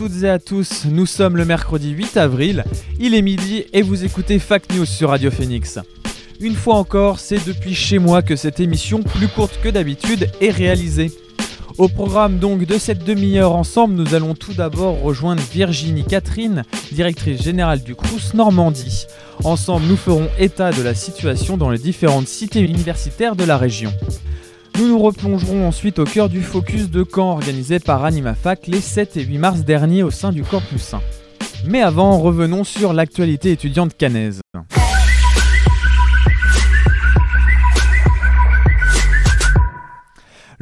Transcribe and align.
Toutes 0.00 0.22
et 0.22 0.30
à 0.30 0.38
tous, 0.38 0.86
nous 0.86 1.04
sommes 1.04 1.36
le 1.36 1.44
mercredi 1.44 1.90
8 1.90 2.16
avril, 2.16 2.64
il 2.98 3.14
est 3.14 3.20
midi 3.20 3.64
et 3.74 3.82
vous 3.82 4.02
écoutez 4.02 4.38
Fact 4.38 4.74
News 4.74 4.86
sur 4.86 5.10
Radio 5.10 5.30
Phoenix. 5.30 5.78
Une 6.40 6.54
fois 6.54 6.76
encore, 6.76 7.20
c'est 7.20 7.46
depuis 7.46 7.74
chez 7.74 7.98
moi 7.98 8.22
que 8.22 8.34
cette 8.34 8.60
émission, 8.60 9.02
plus 9.02 9.28
courte 9.28 9.60
que 9.62 9.68
d'habitude, 9.68 10.30
est 10.40 10.52
réalisée. 10.52 11.12
Au 11.76 11.88
programme 11.88 12.38
donc 12.38 12.64
de 12.64 12.78
cette 12.78 13.04
demi-heure 13.04 13.54
ensemble, 13.54 13.92
nous 13.92 14.14
allons 14.14 14.34
tout 14.34 14.54
d'abord 14.54 15.02
rejoindre 15.02 15.42
Virginie 15.52 16.04
Catherine, 16.04 16.64
directrice 16.92 17.42
générale 17.42 17.82
du 17.82 17.94
Crous 17.94 18.32
Normandie. 18.32 19.04
Ensemble, 19.44 19.84
nous 19.86 19.98
ferons 19.98 20.30
état 20.38 20.72
de 20.72 20.80
la 20.80 20.94
situation 20.94 21.58
dans 21.58 21.68
les 21.68 21.78
différentes 21.78 22.26
cités 22.26 22.60
universitaires 22.60 23.36
de 23.36 23.44
la 23.44 23.58
région. 23.58 23.92
Nous 24.78 24.88
nous 24.88 24.98
replongerons 24.98 25.66
ensuite 25.66 25.98
au 25.98 26.04
cœur 26.04 26.28
du 26.28 26.42
focus 26.42 26.90
de 26.90 27.04
Caen 27.04 27.32
organisé 27.32 27.78
par 27.78 28.04
AnimaFac 28.04 28.66
les 28.66 28.80
7 28.80 29.16
et 29.16 29.22
8 29.22 29.38
mars 29.38 29.60
dernier 29.64 30.02
au 30.02 30.10
sein 30.10 30.32
du 30.32 30.42
Campus 30.42 30.94
1. 30.94 31.00
Mais 31.66 31.82
avant, 31.82 32.18
revenons 32.18 32.64
sur 32.64 32.92
l'actualité 32.92 33.52
étudiante 33.52 33.96
cannaise. 33.96 34.40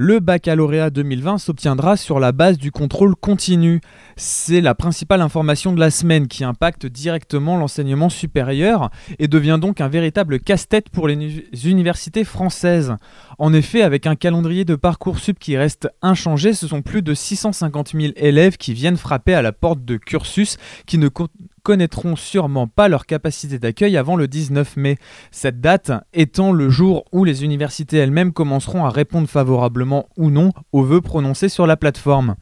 Le 0.01 0.21
baccalauréat 0.21 0.91
2020 0.91 1.39
s'obtiendra 1.39 1.97
sur 1.97 2.21
la 2.21 2.31
base 2.31 2.57
du 2.57 2.71
contrôle 2.71 3.17
continu. 3.17 3.81
C'est 4.15 4.61
la 4.61 4.77
principale 4.77 5.21
information 5.21 5.73
de 5.73 5.81
la 5.81 5.91
semaine 5.91 6.29
qui 6.29 6.45
impacte 6.45 6.87
directement 6.87 7.57
l'enseignement 7.57 8.09
supérieur 8.09 8.91
et 9.19 9.27
devient 9.27 9.59
donc 9.61 9.81
un 9.81 9.89
véritable 9.89 10.39
casse-tête 10.39 10.89
pour 10.89 11.09
les 11.09 11.15
uni- 11.15 11.43
universités 11.65 12.23
françaises. 12.23 12.95
En 13.39 13.53
effet, 13.53 13.83
avec 13.83 14.07
un 14.07 14.15
calendrier 14.15 14.65
de 14.65 14.77
Parcoursup 14.77 15.37
qui 15.41 15.57
reste 15.57 15.89
inchangé, 16.01 16.53
ce 16.53 16.69
sont 16.69 16.81
plus 16.83 17.03
de 17.03 17.13
650 17.13 17.91
000 17.93 18.13
élèves 18.15 18.57
qui 18.57 18.75
viennent 18.75 18.97
frapper 18.97 19.35
à 19.35 19.43
la 19.43 19.51
porte 19.51 19.85
de 19.85 19.97
cursus 19.97 20.59
qui 20.87 20.99
ne 20.99 21.09
co- 21.09 21.27
connaîtront 21.62 22.17
sûrement 22.17 22.67
pas 22.67 22.89
leur 22.89 23.06
capacité 23.06 23.59
d'accueil 23.59 23.97
avant 23.97 24.17
le 24.17 24.28
19 24.28 24.77
mai. 24.77 24.98
Cette 25.31 25.61
date 25.61 25.92
étant 26.12 26.53
le 26.53 26.69
jour 26.70 27.05
où 27.12 27.25
les 27.25 27.45
universités 27.45 27.98
elles-mêmes 27.98 28.33
commenceront 28.33 28.84
à 28.84 28.91
répondre 28.91 29.28
favorablement 29.28 30.09
ou 30.17 30.31
non 30.31 30.53
aux 30.73 30.83
vœux 30.83 31.01
prononcés 31.01 31.48
sur 31.48 31.67
la 31.67 31.77
plateforme. 31.77 32.36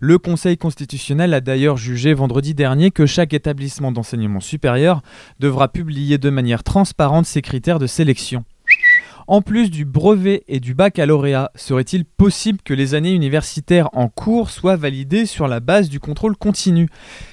Le 0.00 0.18
Conseil 0.18 0.56
constitutionnel 0.56 1.34
a 1.34 1.40
d'ailleurs 1.40 1.76
jugé 1.76 2.14
vendredi 2.14 2.54
dernier 2.54 2.90
que 2.90 3.06
chaque 3.06 3.34
établissement 3.34 3.92
d'enseignement 3.92 4.40
supérieur 4.40 5.02
devra 5.40 5.68
publier 5.68 6.18
de 6.18 6.30
manière 6.30 6.62
transparente 6.62 7.26
ses 7.26 7.42
critères 7.42 7.78
de 7.78 7.86
sélection. 7.86 8.44
En 9.26 9.40
plus 9.42 9.70
du 9.70 9.84
brevet 9.84 10.42
et 10.48 10.60
du 10.60 10.74
baccalauréat, 10.74 11.50
serait-il 11.54 12.04
possible 12.04 12.58
que 12.64 12.74
les 12.74 12.94
années 12.94 13.12
universitaires 13.12 13.88
en 13.92 14.08
cours 14.08 14.50
soient 14.50 14.76
validées 14.76 15.26
sur 15.26 15.48
la 15.48 15.60
base 15.60 15.88
du 15.88 16.00
contrôle 16.00 16.36
continu? 16.36 16.88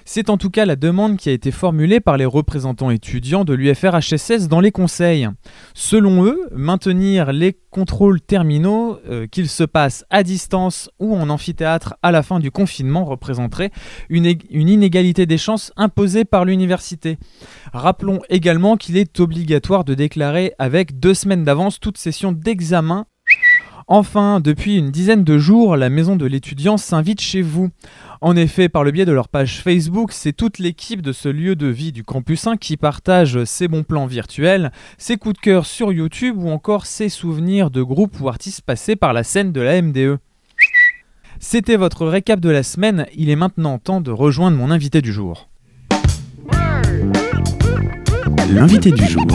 C'est 0.05 0.29
en 0.29 0.37
tout 0.37 0.49
cas 0.49 0.65
la 0.65 0.75
demande 0.75 1.17
qui 1.17 1.29
a 1.29 1.33
été 1.33 1.51
formulée 1.51 1.99
par 1.99 2.17
les 2.17 2.25
représentants 2.25 2.91
étudiants 2.91 3.43
de 3.45 3.53
l'UFR-HSS 3.53 4.47
dans 4.47 4.59
les 4.59 4.71
conseils. 4.71 5.27
Selon 5.73 6.25
eux, 6.25 6.39
maintenir 6.55 7.31
les 7.31 7.57
contrôles 7.71 8.19
terminaux, 8.21 8.97
euh, 9.07 9.27
qu'ils 9.27 9.49
se 9.49 9.63
passent 9.63 10.03
à 10.09 10.23
distance 10.23 10.89
ou 10.99 11.15
en 11.15 11.29
amphithéâtre 11.29 11.95
à 12.01 12.11
la 12.11 12.23
fin 12.23 12.39
du 12.39 12.49
confinement, 12.49 13.05
représenterait 13.05 13.69
une, 14.09 14.25
ég- 14.25 14.45
une 14.49 14.69
inégalité 14.69 15.27
des 15.27 15.37
chances 15.37 15.71
imposée 15.77 16.25
par 16.25 16.45
l'université. 16.45 17.17
Rappelons 17.71 18.21
également 18.29 18.75
qu'il 18.75 18.97
est 18.97 19.19
obligatoire 19.19 19.83
de 19.83 19.93
déclarer 19.93 20.53
avec 20.57 20.99
deux 20.99 21.13
semaines 21.13 21.43
d'avance 21.43 21.78
toute 21.79 21.97
session 21.97 22.31
d'examen. 22.31 23.05
Enfin, 23.91 24.39
depuis 24.39 24.77
une 24.77 24.91
dizaine 24.91 25.23
de 25.23 25.39
jours, 25.39 25.75
la 25.75 25.89
maison 25.89 26.15
de 26.15 26.27
l'étudiant 26.27 26.77
s'invite 26.77 27.21
chez 27.21 27.41
vous. 27.41 27.69
En 28.21 28.35
effet, 28.35 28.69
par 28.69 28.83
le 28.83 28.91
biais 28.91 29.05
de 29.05 29.11
leur 29.11 29.29
page 29.29 29.63
Facebook, 29.63 30.11
c'est 30.11 30.31
toute 30.31 30.59
l'équipe 30.59 31.01
de 31.01 31.11
ce 31.11 31.27
lieu 31.27 31.55
de 31.55 31.65
vie 31.65 31.91
du 31.91 32.03
campus 32.03 32.45
1 32.45 32.57
qui 32.57 32.77
partage 32.77 33.43
ses 33.45 33.67
bons 33.67 33.81
plans 33.81 34.05
virtuels, 34.05 34.71
ses 34.99 35.17
coups 35.17 35.37
de 35.37 35.41
cœur 35.41 35.65
sur 35.65 35.91
YouTube 35.91 36.37
ou 36.37 36.49
encore 36.49 36.85
ses 36.85 37.09
souvenirs 37.09 37.71
de 37.71 37.81
groupes 37.81 38.19
ou 38.19 38.29
artistes 38.29 38.61
passés 38.61 38.95
par 38.95 39.11
la 39.11 39.23
scène 39.23 39.51
de 39.51 39.61
la 39.61 39.81
MDE. 39.81 40.19
C'était 41.39 41.75
votre 41.77 42.05
récap 42.05 42.39
de 42.39 42.49
la 42.49 42.61
semaine, 42.61 43.07
il 43.15 43.31
est 43.31 43.35
maintenant 43.35 43.79
temps 43.79 44.01
de 44.01 44.11
rejoindre 44.11 44.57
mon 44.57 44.69
invité 44.69 45.01
du 45.01 45.11
jour. 45.11 45.49
L'invité 48.51 48.91
du 48.91 49.05
jour 49.07 49.25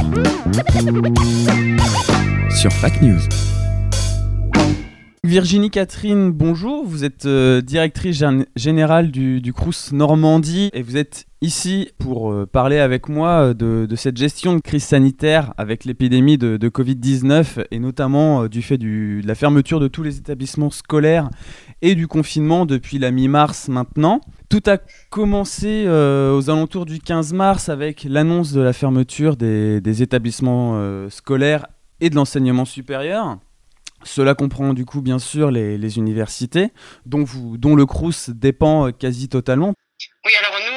sur 2.54 2.72
Fac 2.72 3.02
News. 3.02 3.20
Virginie 5.24 5.70
Catherine, 5.70 6.30
bonjour. 6.30 6.84
Vous 6.86 7.02
êtes 7.02 7.24
euh, 7.24 7.62
directrice 7.62 8.20
gén- 8.20 8.44
générale 8.56 9.10
du, 9.10 9.40
du 9.40 9.52
Crous 9.52 9.90
Normandie 9.92 10.68
et 10.74 10.82
vous 10.82 10.96
êtes 10.98 11.24
ici 11.40 11.88
pour 11.98 12.30
euh, 12.30 12.46
parler 12.46 12.78
avec 12.78 13.08
moi 13.08 13.52
euh, 13.52 13.86
de, 13.86 13.96
cette 13.96 14.18
gestion 14.18 14.54
de 14.54 14.60
crise 14.60 14.84
sanitaire 14.84 15.54
avec 15.56 15.86
l'épidémie 15.86 16.36
de, 16.36 16.58
de 16.58 16.68
Covid-19 16.68 17.64
et 17.70 17.78
notamment 17.78 18.46
du 18.46 18.60
fait 18.60 18.76
de 18.76 19.26
la 19.26 19.34
fermeture 19.34 19.80
de 19.80 19.88
tous 19.88 20.02
les 20.02 20.18
établissements 20.18 20.70
scolaires 20.70 21.30
et 21.80 21.94
du 21.94 22.06
confinement 22.06 22.66
depuis 22.66 22.98
la 22.98 23.10
mi-mars 23.10 23.68
maintenant. 23.68 24.20
Tout 24.50 24.62
a 24.66 24.76
commencé 25.10 25.86
aux 25.88 26.50
alentours 26.50 26.84
du 26.84 27.00
15 27.00 27.32
mars 27.32 27.68
avec 27.68 28.04
l'annonce 28.08 28.52
de 28.52 28.60
la 28.60 28.72
fermeture 28.72 29.36
des, 29.36 30.02
établissements 30.02 31.08
scolaires 31.08 31.66
et 32.04 32.10
de 32.10 32.16
l'enseignement 32.16 32.66
supérieur. 32.66 33.38
Cela 34.02 34.34
comprend 34.34 34.74
du 34.74 34.84
coup 34.84 35.00
bien 35.00 35.18
sûr 35.18 35.50
les, 35.50 35.96
universités, 35.96 36.70
dont, 37.06 37.24
vous, 37.24 37.56
dont 37.56 37.74
le 37.74 37.86
Crous 37.86 38.28
dépend 38.28 38.88
euh, 38.88 38.90
quasi 38.90 39.30
totalement. 39.30 39.72
Oui, 40.26 40.32
alors 40.38 40.60
nous, 40.60 40.73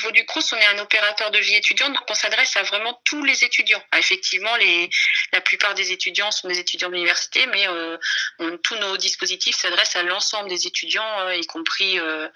niveau 0.00 0.12
du 0.12 0.24
CRUS, 0.24 0.52
on 0.52 0.56
est 0.56 0.78
un 0.78 0.82
opérateur 0.82 1.30
de 1.30 1.38
vie 1.38 1.54
étudiante, 1.54 1.92
donc 1.92 2.04
on 2.08 2.14
s'adresse 2.14 2.56
à 2.56 2.62
vraiment 2.62 2.98
tous 3.04 3.22
les 3.24 3.44
étudiants. 3.44 3.82
Ah, 3.92 3.98
effectivement, 3.98 4.50
la 5.32 5.40
plupart 5.40 5.74
des 5.74 5.92
étudiants 5.92 6.30
sont 6.30 6.48
des 6.48 6.58
étudiants 6.58 6.88
d'université, 6.88 7.46
mais 7.46 7.68
euh, 7.68 7.96
tous 8.62 8.76
nos 8.76 8.96
dispositifs 8.96 9.56
s'adressent 9.56 9.96
à 9.96 10.02
l'ensemble 10.02 10.48
des 10.48 10.66
étudiants, 10.66 11.20
euh, 11.20 11.36
y 11.36 11.46
compris 11.46 11.98
euh, 11.98 12.28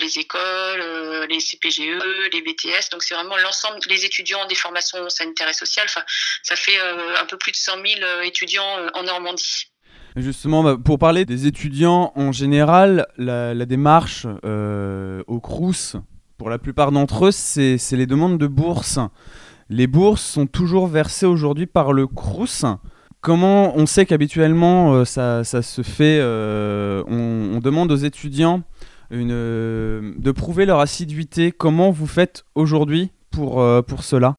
les 0.00 0.18
écoles, 0.18 1.26
les 1.28 1.38
CPGE, 1.38 2.02
les 2.32 2.42
BTS. 2.42 2.90
Donc 2.90 3.02
c'est 3.02 3.14
vraiment 3.14 3.36
l'ensemble 3.36 3.78
des 3.88 4.04
étudiants 4.04 4.46
des 4.46 4.54
formations 4.54 5.08
sanitaires 5.08 5.48
et 5.48 5.52
sociales. 5.52 5.86
Enfin, 5.88 6.04
ça 6.42 6.56
fait 6.56 6.78
un 6.80 7.26
peu 7.26 7.36
plus 7.36 7.52
de 7.52 7.56
100 7.56 7.72
000 7.74 7.84
euh, 8.02 8.22
étudiants 8.22 8.88
en 8.94 9.02
Normandie. 9.02 9.66
Justement, 10.16 10.62
bah, 10.62 10.76
pour 10.82 10.98
parler 10.98 11.24
des 11.24 11.46
étudiants 11.46 12.12
en 12.16 12.32
général, 12.32 13.06
la, 13.16 13.54
démarche 13.64 14.26
au 14.26 15.40
Crous, 15.40 15.96
pour 16.42 16.50
la 16.50 16.58
plupart 16.58 16.90
d'entre 16.90 17.26
eux, 17.26 17.30
c'est 17.30 17.78
les 17.92 18.06
demandes 18.06 18.36
de 18.36 18.48
bourse. 18.48 18.98
Les 19.70 19.86
bourses 19.86 20.24
sont 20.24 20.48
toujours 20.48 20.88
versées 20.88 21.24
aujourd'hui 21.24 21.66
par 21.66 21.92
le 21.92 22.08
Crous. 22.08 22.64
Comment 23.20 23.76
on 23.76 23.86
sait 23.86 24.06
qu'habituellement 24.06 24.92
euh, 24.92 25.04
ça, 25.04 25.44
se 25.44 25.82
fait 25.82 26.18
euh, 26.20 27.04
on, 27.06 27.60
demande 27.60 27.92
aux 27.92 27.96
étudiants 27.96 28.64
euh, 29.12 30.14
de 30.16 30.32
prouver 30.32 30.66
leur 30.66 30.80
assiduité? 30.80 31.52
Comment 31.52 31.92
vous 31.92 32.08
faites 32.08 32.42
aujourd'hui 32.56 33.12
pour, 33.30 33.64
pour 33.86 34.02
cela 34.02 34.34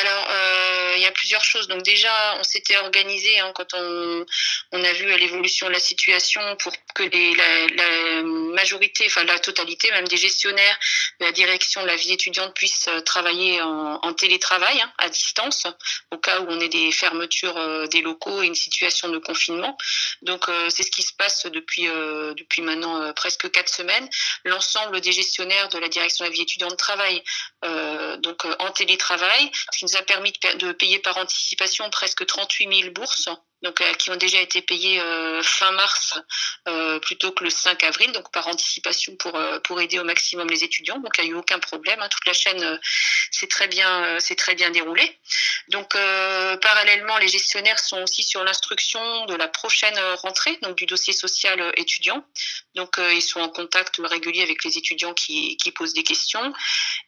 Alors, 0.00 0.28
euh, 0.30 0.94
il 0.96 1.02
y 1.02 1.06
a 1.06 1.10
plusieurs 1.10 1.42
Donc 1.68 1.82
déjà, 1.82 2.36
on 2.38 2.42
s'était 2.42 2.76
organisé 2.78 3.38
hein, 3.38 3.52
quand 3.54 3.74
on, 3.74 4.24
a 4.72 4.92
vu 4.92 5.06
l'évolution 5.18 5.66
de 5.66 5.72
la 5.72 5.80
situation 5.80 6.40
pour 6.56 6.72
que 6.94 7.02
la, 7.02 8.22
majorité, 8.22 9.04
enfin 9.06 9.24
la 9.24 9.38
totalité 9.38 9.90
même 9.90 10.08
des 10.08 10.16
gestionnaires 10.16 10.78
de 11.20 11.26
la 11.26 11.32
direction 11.32 11.82
de 11.82 11.86
la 11.86 11.96
vie 11.96 12.12
étudiante 12.12 12.54
puissent 12.54 12.88
euh, 12.88 13.00
travailler 13.00 13.60
en, 13.60 14.12
télétravail, 14.14 14.80
hein, 14.80 14.92
à 14.98 15.08
distance, 15.08 15.66
au 16.10 16.18
cas 16.18 16.40
où 16.40 16.46
on 16.48 16.60
ait 16.60 16.68
des 16.68 16.90
fermetures 16.90 17.56
euh, 17.56 17.86
des 17.86 18.00
locaux 18.00 18.42
et 18.42 18.46
une 18.46 18.54
situation 18.54 19.08
de 19.08 19.18
confinement. 19.18 19.76
Donc 20.22 20.48
euh, 20.48 20.70
c'est 20.70 20.82
ce 20.82 20.90
qui 20.90 21.02
se 21.02 21.12
passe 21.12 21.46
depuis, 21.46 21.86
depuis 21.86 22.62
maintenant 22.62 23.12
presque 23.12 23.50
quatre 23.50 23.72
semaines. 23.72 24.08
L'ensemble 24.44 25.00
des 25.00 25.12
gestionnaires 25.12 25.68
de 25.68 25.78
la 25.78 25.88
direction 25.88 26.24
de 26.24 26.30
la 26.30 26.34
vie 26.34 26.42
étudiante 26.42 26.76
travaillent 26.76 27.22
donc 28.18 28.44
en 28.58 28.70
télétravail, 28.70 29.50
ce 29.72 29.78
qui 29.78 29.84
nous 29.84 29.96
a 29.96 30.02
permis 30.02 30.32
de 30.58 30.72
payer 30.72 30.98
par 30.98 31.16
anticipation 31.18 31.57
presque 31.90 32.26
38 32.26 32.82
000 32.82 32.90
bourses 32.92 33.28
donc 33.62 33.80
euh, 33.80 33.92
qui 33.94 34.10
ont 34.10 34.16
déjà 34.16 34.40
été 34.40 34.62
payés 34.62 35.00
euh, 35.00 35.42
fin 35.42 35.72
mars 35.72 36.14
euh, 36.68 36.98
plutôt 37.00 37.32
que 37.32 37.44
le 37.44 37.50
5 37.50 37.82
avril, 37.82 38.12
donc 38.12 38.30
par 38.30 38.46
anticipation 38.46 39.16
pour 39.16 39.38
pour 39.64 39.80
aider 39.80 39.98
au 39.98 40.04
maximum 40.04 40.48
les 40.48 40.64
étudiants. 40.64 40.98
Donc 41.00 41.12
il 41.18 41.24
n'y 41.24 41.30
a 41.30 41.32
eu 41.32 41.36
aucun 41.36 41.58
problème, 41.58 42.00
hein. 42.00 42.08
toute 42.08 42.26
la 42.26 42.32
chaîne 42.32 42.80
s'est 43.30 43.48
très 43.48 43.68
bien 43.68 44.18
s'est 44.20 44.36
très 44.36 44.54
bien 44.54 44.70
déroulée. 44.70 45.18
Donc 45.68 45.92
parallèlement, 45.92 47.18
les 47.18 47.28
gestionnaires 47.28 47.78
sont 47.78 48.02
aussi 48.02 48.22
sur 48.22 48.44
l'instruction 48.44 49.26
de 49.26 49.34
la 49.34 49.48
prochaine 49.48 49.98
rentrée, 50.16 50.58
donc 50.62 50.76
du 50.76 50.86
dossier 50.86 51.12
social 51.12 51.72
étudiant. 51.76 52.24
Donc 52.78 52.96
euh, 52.98 53.12
ils 53.12 53.22
sont 53.22 53.40
en 53.40 53.48
contact 53.48 54.00
régulier 54.04 54.42
avec 54.42 54.64
les 54.64 54.78
étudiants 54.78 55.12
qui 55.12 55.58
posent 55.74 55.94
des 55.94 56.04
questions. 56.04 56.52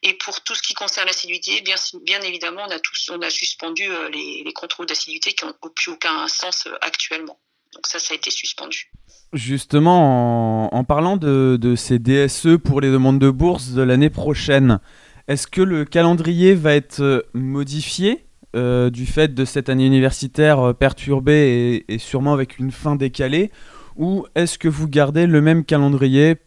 Et 0.03 0.13
pour 0.13 0.41
tout 0.43 0.53
ce 0.53 0.61
qui 0.61 0.73
concerne 0.73 1.07
l'assiduité, 1.07 1.63
bien 2.03 2.21
évidemment, 2.21 2.63
on 2.67 2.71
a 2.71 2.79
tous 2.79 3.09
suspendu 3.29 3.83
euh, 3.83 4.09
les, 4.09 4.43
les 4.45 4.53
contrôles 4.53 4.85
d'assiduité 4.85 5.31
qui 5.31 5.45
n'ont 5.45 5.53
plus 5.73 5.91
aucun 5.91 6.27
sens 6.27 6.67
euh, 6.67 6.75
actuellement. 6.81 7.39
Donc 7.73 7.87
ça, 7.87 7.99
ça 7.99 8.13
a 8.13 8.17
été 8.17 8.29
suspendu. 8.31 8.91
Justement, 9.31 10.75
en, 10.75 10.83
parlant 10.83 11.15
de, 11.15 11.75
ces 11.77 11.99
DSE 11.99 12.57
pour 12.61 12.81
les 12.81 12.91
demandes 12.91 13.19
de 13.19 13.29
bourse 13.29 13.69
de 13.69 13.81
l'année 13.81 14.09
prochaine, 14.09 14.81
est-ce 15.29 15.47
que 15.47 15.61
le 15.61 15.85
calendrier 15.85 16.53
va 16.53 16.73
être 16.73 17.25
modifié 17.33 18.25
du 18.53 19.05
fait 19.05 19.33
de 19.33 19.45
cette 19.45 19.69
année 19.69 19.85
universitaire 19.85 20.75
perturbée 20.77 21.85
et 21.87 21.97
sûrement 21.97 22.33
avec 22.33 22.59
une 22.59 22.73
fin 22.73 22.97
décalée 22.97 23.51
Ou 23.95 24.25
est-ce 24.35 24.57
que 24.57 24.67
vous 24.67 24.87
gardez 24.87 25.27
le 25.27 25.41
même 25.41 25.65
calendrier 25.65 26.37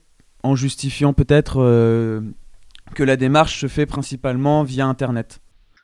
en 0.42 0.54
justifiant 0.56 1.12
peut-être 1.12 1.60
euh, 1.60 2.20
que 2.94 3.02
la 3.02 3.16
démarche 3.16 3.60
se 3.60 3.68
fait 3.68 3.86
principalement 3.86 4.62
via 4.62 4.86
Internet? 4.86 5.40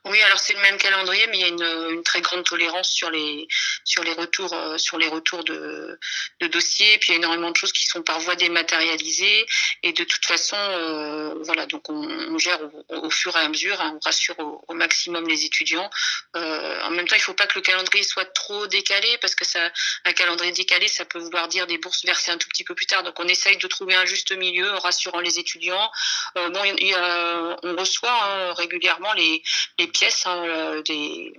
Oui, 0.06 0.20
alors 0.22 0.38
c'est 0.38 0.54
le 0.54 0.60
même 0.60 0.78
calendrier, 0.78 1.26
mais 1.26 1.38
il 1.38 1.40
y 1.40 1.44
a 1.44 1.48
une, 1.48 1.94
une 1.96 2.02
très 2.02 2.22
grande 2.22 2.44
tolérance 2.44 2.90
sur 2.90 3.10
les 3.10 3.46
sur 3.84 4.02
les 4.02 4.12
retours 4.12 4.52
euh, 4.54 4.78
sur 4.78 4.96
les 4.96 5.08
retours 5.08 5.44
de, 5.44 5.98
de 6.40 6.46
dossiers. 6.46 6.96
Puis 6.98 7.10
il 7.10 7.12
y 7.12 7.14
a 7.16 7.18
énormément 7.18 7.50
de 7.50 7.56
choses 7.56 7.72
qui 7.72 7.86
sont 7.86 8.02
par 8.02 8.18
voie 8.20 8.34
dématérialisées 8.34 9.46
et 9.82 9.92
de 9.92 10.04
toute 10.04 10.24
façon, 10.26 10.56
euh, 10.56 11.34
voilà, 11.42 11.66
donc 11.66 11.88
on, 11.88 12.38
gère 12.38 12.60
au, 12.88 13.10
fur 13.10 13.34
et 13.36 13.40
à 13.40 13.48
mesure, 13.48 13.80
hein, 13.80 13.92
on 13.96 13.98
rassure 14.04 14.36
au, 14.38 14.74
maximum 14.74 15.26
les 15.28 15.44
étudiants. 15.44 15.90
Euh, 16.36 16.82
en 16.82 16.90
même 16.90 17.06
temps, 17.06 17.16
il 17.16 17.20
ne 17.20 17.24
faut 17.24 17.34
pas 17.34 17.46
que 17.46 17.58
le 17.58 17.62
calendrier 17.62 18.04
soit 18.04 18.24
trop 18.26 18.66
décalé 18.66 19.18
parce 19.20 19.34
que 19.34 19.44
ça, 19.44 19.70
un 20.04 20.12
calendrier 20.12 20.52
décalé, 20.52 20.88
ça 20.88 21.04
peut 21.04 21.18
vouloir 21.18 21.48
dire 21.48 21.66
des 21.66 21.78
bourses 21.78 22.04
versées 22.04 22.30
un 22.30 22.38
tout 22.38 22.48
petit 22.48 22.64
peu 22.64 22.74
plus 22.74 22.86
tard. 22.86 23.02
Donc 23.02 23.18
on 23.18 23.28
essaye 23.28 23.56
de 23.56 23.66
trouver 23.68 23.94
un 23.94 24.06
juste 24.06 24.32
milieu 24.32 24.70
en 24.70 24.78
rassurant 24.78 25.20
les 25.20 25.38
étudiants. 25.38 25.90
Euh, 26.36 26.48
bon, 26.50 26.64
y 26.64 26.94
a, 26.94 27.56
on 27.62 27.76
reçoit 27.76 28.12
hein, 28.12 28.54
régulièrement 28.54 29.12
les, 29.14 29.42
les 29.78 29.89
pièces 29.90 30.26
hein, 30.26 30.42
euh, 30.46 30.82
des, 30.82 31.32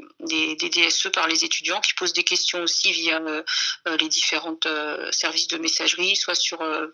DSE 0.55 1.09
par 1.09 1.27
les 1.27 1.43
étudiants 1.43 1.81
qui 1.81 1.93
posent 1.93 2.13
des 2.13 2.23
questions 2.23 2.61
aussi 2.61 2.91
via 2.91 3.19
euh, 3.19 3.43
les 3.99 4.07
différents 4.07 4.57
euh, 4.65 5.11
services 5.11 5.47
de 5.47 5.57
messagerie, 5.57 6.15
soit 6.15 6.35
sur 6.35 6.61
euh, 6.61 6.87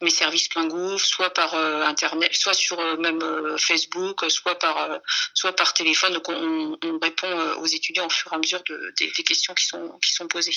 mes 0.00 0.10
services 0.10 0.48
plein 0.48 0.66
gouffre, 0.66 1.04
soit 1.04 1.30
par 1.30 1.54
euh, 1.54 1.82
internet, 1.82 2.34
soit 2.34 2.54
sur 2.54 2.78
même 2.98 3.20
Facebook, 3.58 4.24
soit 4.30 4.58
par 4.58 5.00
soit 5.34 5.54
par 5.54 5.74
téléphone. 5.74 6.14
Donc 6.14 6.28
on, 6.28 6.78
on 6.82 6.98
répond 6.98 7.30
aux 7.58 7.66
étudiants 7.66 8.06
au 8.06 8.10
fur 8.10 8.32
et 8.32 8.36
à 8.36 8.38
mesure 8.38 8.62
de, 8.64 8.94
des, 8.98 9.22
questions 9.22 9.54
qui 9.54 9.66
sont 9.66 9.98
qui 10.02 10.12
sont 10.12 10.28
posées. 10.28 10.56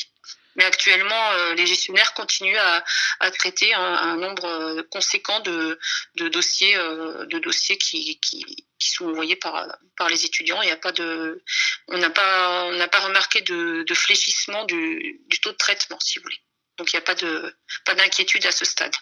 Mais 0.55 0.65
actuellement, 0.65 1.31
euh, 1.31 1.55
les 1.55 1.65
gestionnaires 1.65 2.13
continuent 2.13 2.57
à, 3.19 3.31
traiter 3.31 3.73
un, 3.73 3.81
un, 3.81 4.17
nombre 4.17 4.81
conséquent 4.91 5.39
de, 5.39 5.79
de 6.15 6.27
dossiers, 6.27 6.75
euh, 6.77 7.25
de 7.25 7.39
dossiers 7.39 7.77
qui, 7.77 8.19
qui, 8.19 8.65
qui, 8.83 8.91
sont 8.91 9.05
envoyés 9.05 9.35
par, 9.35 9.67
par 9.97 10.09
les 10.09 10.25
étudiants. 10.25 10.61
Il 10.61 10.65
n'y 10.65 10.71
a 10.71 10.77
pas 10.77 10.91
de, 10.91 11.43
on 11.87 11.97
n'a 11.97 12.09
pas, 12.09 12.69
pas 12.91 12.99
remarqué 12.99 13.41
de, 13.41 13.83
de 13.87 13.93
fléchissement 13.93 14.65
du, 14.65 15.21
du, 15.27 15.39
taux 15.41 15.51
de 15.51 15.57
traitement, 15.57 15.97
si 15.99 16.19
vous 16.19 16.23
voulez. 16.23 16.41
Donc 16.77 16.91
il 16.91 16.95
n'y 16.95 17.01
a 17.01 17.05
pas 17.05 17.15
de, 17.15 17.55
pas 17.85 17.95
d'inquiétude 17.95 18.45
à 18.45 18.51
ce 18.51 18.65
stade. 18.65 18.93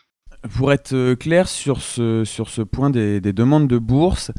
Pour 0.58 0.74
être 0.74 1.14
clair 1.16 1.48
sur 1.48 1.82
ce, 1.82 2.26
sur 2.26 2.50
ce 2.50 2.62
point 2.62 2.90
des, 2.90 3.22
des 3.22 3.34
demandes 3.34 3.68
de 3.68 3.78
bourse, 3.78 4.32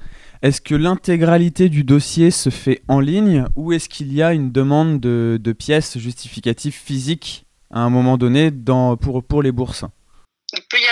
est-ce 0.43 0.61
que 0.61 0.75
l'intégralité 0.75 1.69
du 1.69 1.85
dossier 1.85 2.33
se 2.33 2.51
fait 2.51 2.83
en 2.89 2.99
ligne 2.99 3.45
ou 3.55 3.73
est-ce 3.73 3.89
qu'il 3.89 4.13
y 4.13 4.23
a 4.23 4.33
une 4.33 4.51
demande 4.51 4.99
de, 4.99 5.39
de, 5.41 5.53
pièces 5.53 5.99
justificatives 5.99 6.75
physiques 6.75 7.47
à 7.71 7.81
un 7.81 7.91
moment 7.91 8.19
donné 8.19 8.51
dans, 8.51 8.97
pour, 8.97 9.23
pour 9.23 9.43
les 9.43 9.53
bourses? 9.53 9.85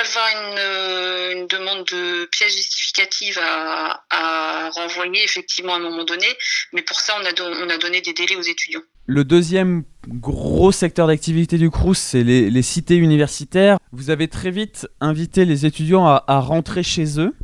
Avoir 0.01 0.27
une, 0.33 1.41
une, 1.41 1.47
demande 1.47 1.85
de 1.87 2.27
pièces 2.27 2.57
justificatives 2.57 3.39
à, 3.43 4.71
renvoyer 4.75 5.25
effectivement 5.25 5.75
à 5.75 5.77
un 5.77 5.81
moment 5.81 6.05
donné, 6.05 6.27
mais 6.73 6.83
pour 6.83 7.01
ça 7.01 7.15
on 7.21 7.25
a, 7.25 7.33
don, 7.33 7.45
on 7.45 7.69
a 7.69 7.79
donné 7.79 8.01
des 8.01 8.13
délais 8.13 8.37
aux 8.37 8.43
étudiants. 8.43 8.83
Le 9.07 9.25
deuxième 9.25 9.83
gros 10.07 10.71
secteur 10.71 11.09
d'activité 11.09 11.59
du 11.59 11.71
CRUS, 11.71 11.99
c'est 11.99 12.23
les, 12.23 12.63
cités 12.63 12.97
universitaires. 12.97 13.79
Vous 13.93 14.11
avez 14.11 14.29
très 14.29 14.51
vite 14.51 14.87
invité 15.01 15.45
les 15.45 15.67
étudiants 15.67 16.07
à, 16.07 16.41
rentrer 16.41 16.83
chez 16.83 17.21
eux, 17.21 17.35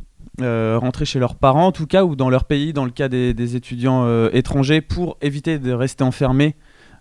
euh, 0.41 0.77
rentrer 0.79 1.05
chez 1.05 1.19
leurs 1.19 1.35
parents 1.35 1.67
en 1.67 1.71
tout 1.71 1.87
cas, 1.87 2.03
ou 2.05 2.15
dans 2.15 2.29
leur 2.29 2.45
pays, 2.45 2.71
dans 2.71 2.85
le 2.85 2.91
cas 2.91 3.09
des, 3.09 3.33
des 3.33 3.55
étudiants 3.55 4.05
euh, 4.05 4.29
étrangers, 4.31 4.81
pour 4.81 5.17
éviter 5.21 5.59
de 5.59 5.73
rester 5.73 6.03
enfermés 6.03 6.55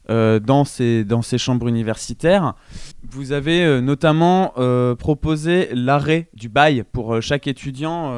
euh, 0.09 0.39
dans, 0.39 0.65
ces, 0.65 1.05
dans 1.05 1.23
ces 1.23 1.39
chambres 1.39 1.67
universitaires. 1.67 2.55
Vous 3.11 3.33
avez 3.33 3.65
euh, 3.65 3.81
notamment 3.81 4.53
euh, 4.57 4.95
proposé 4.95 5.69
l'arrêt 5.73 6.29
du 6.35 6.49
bail 6.49 6.85
pour 6.93 7.21
chaque 7.21 7.47
étudiant, 7.47 8.15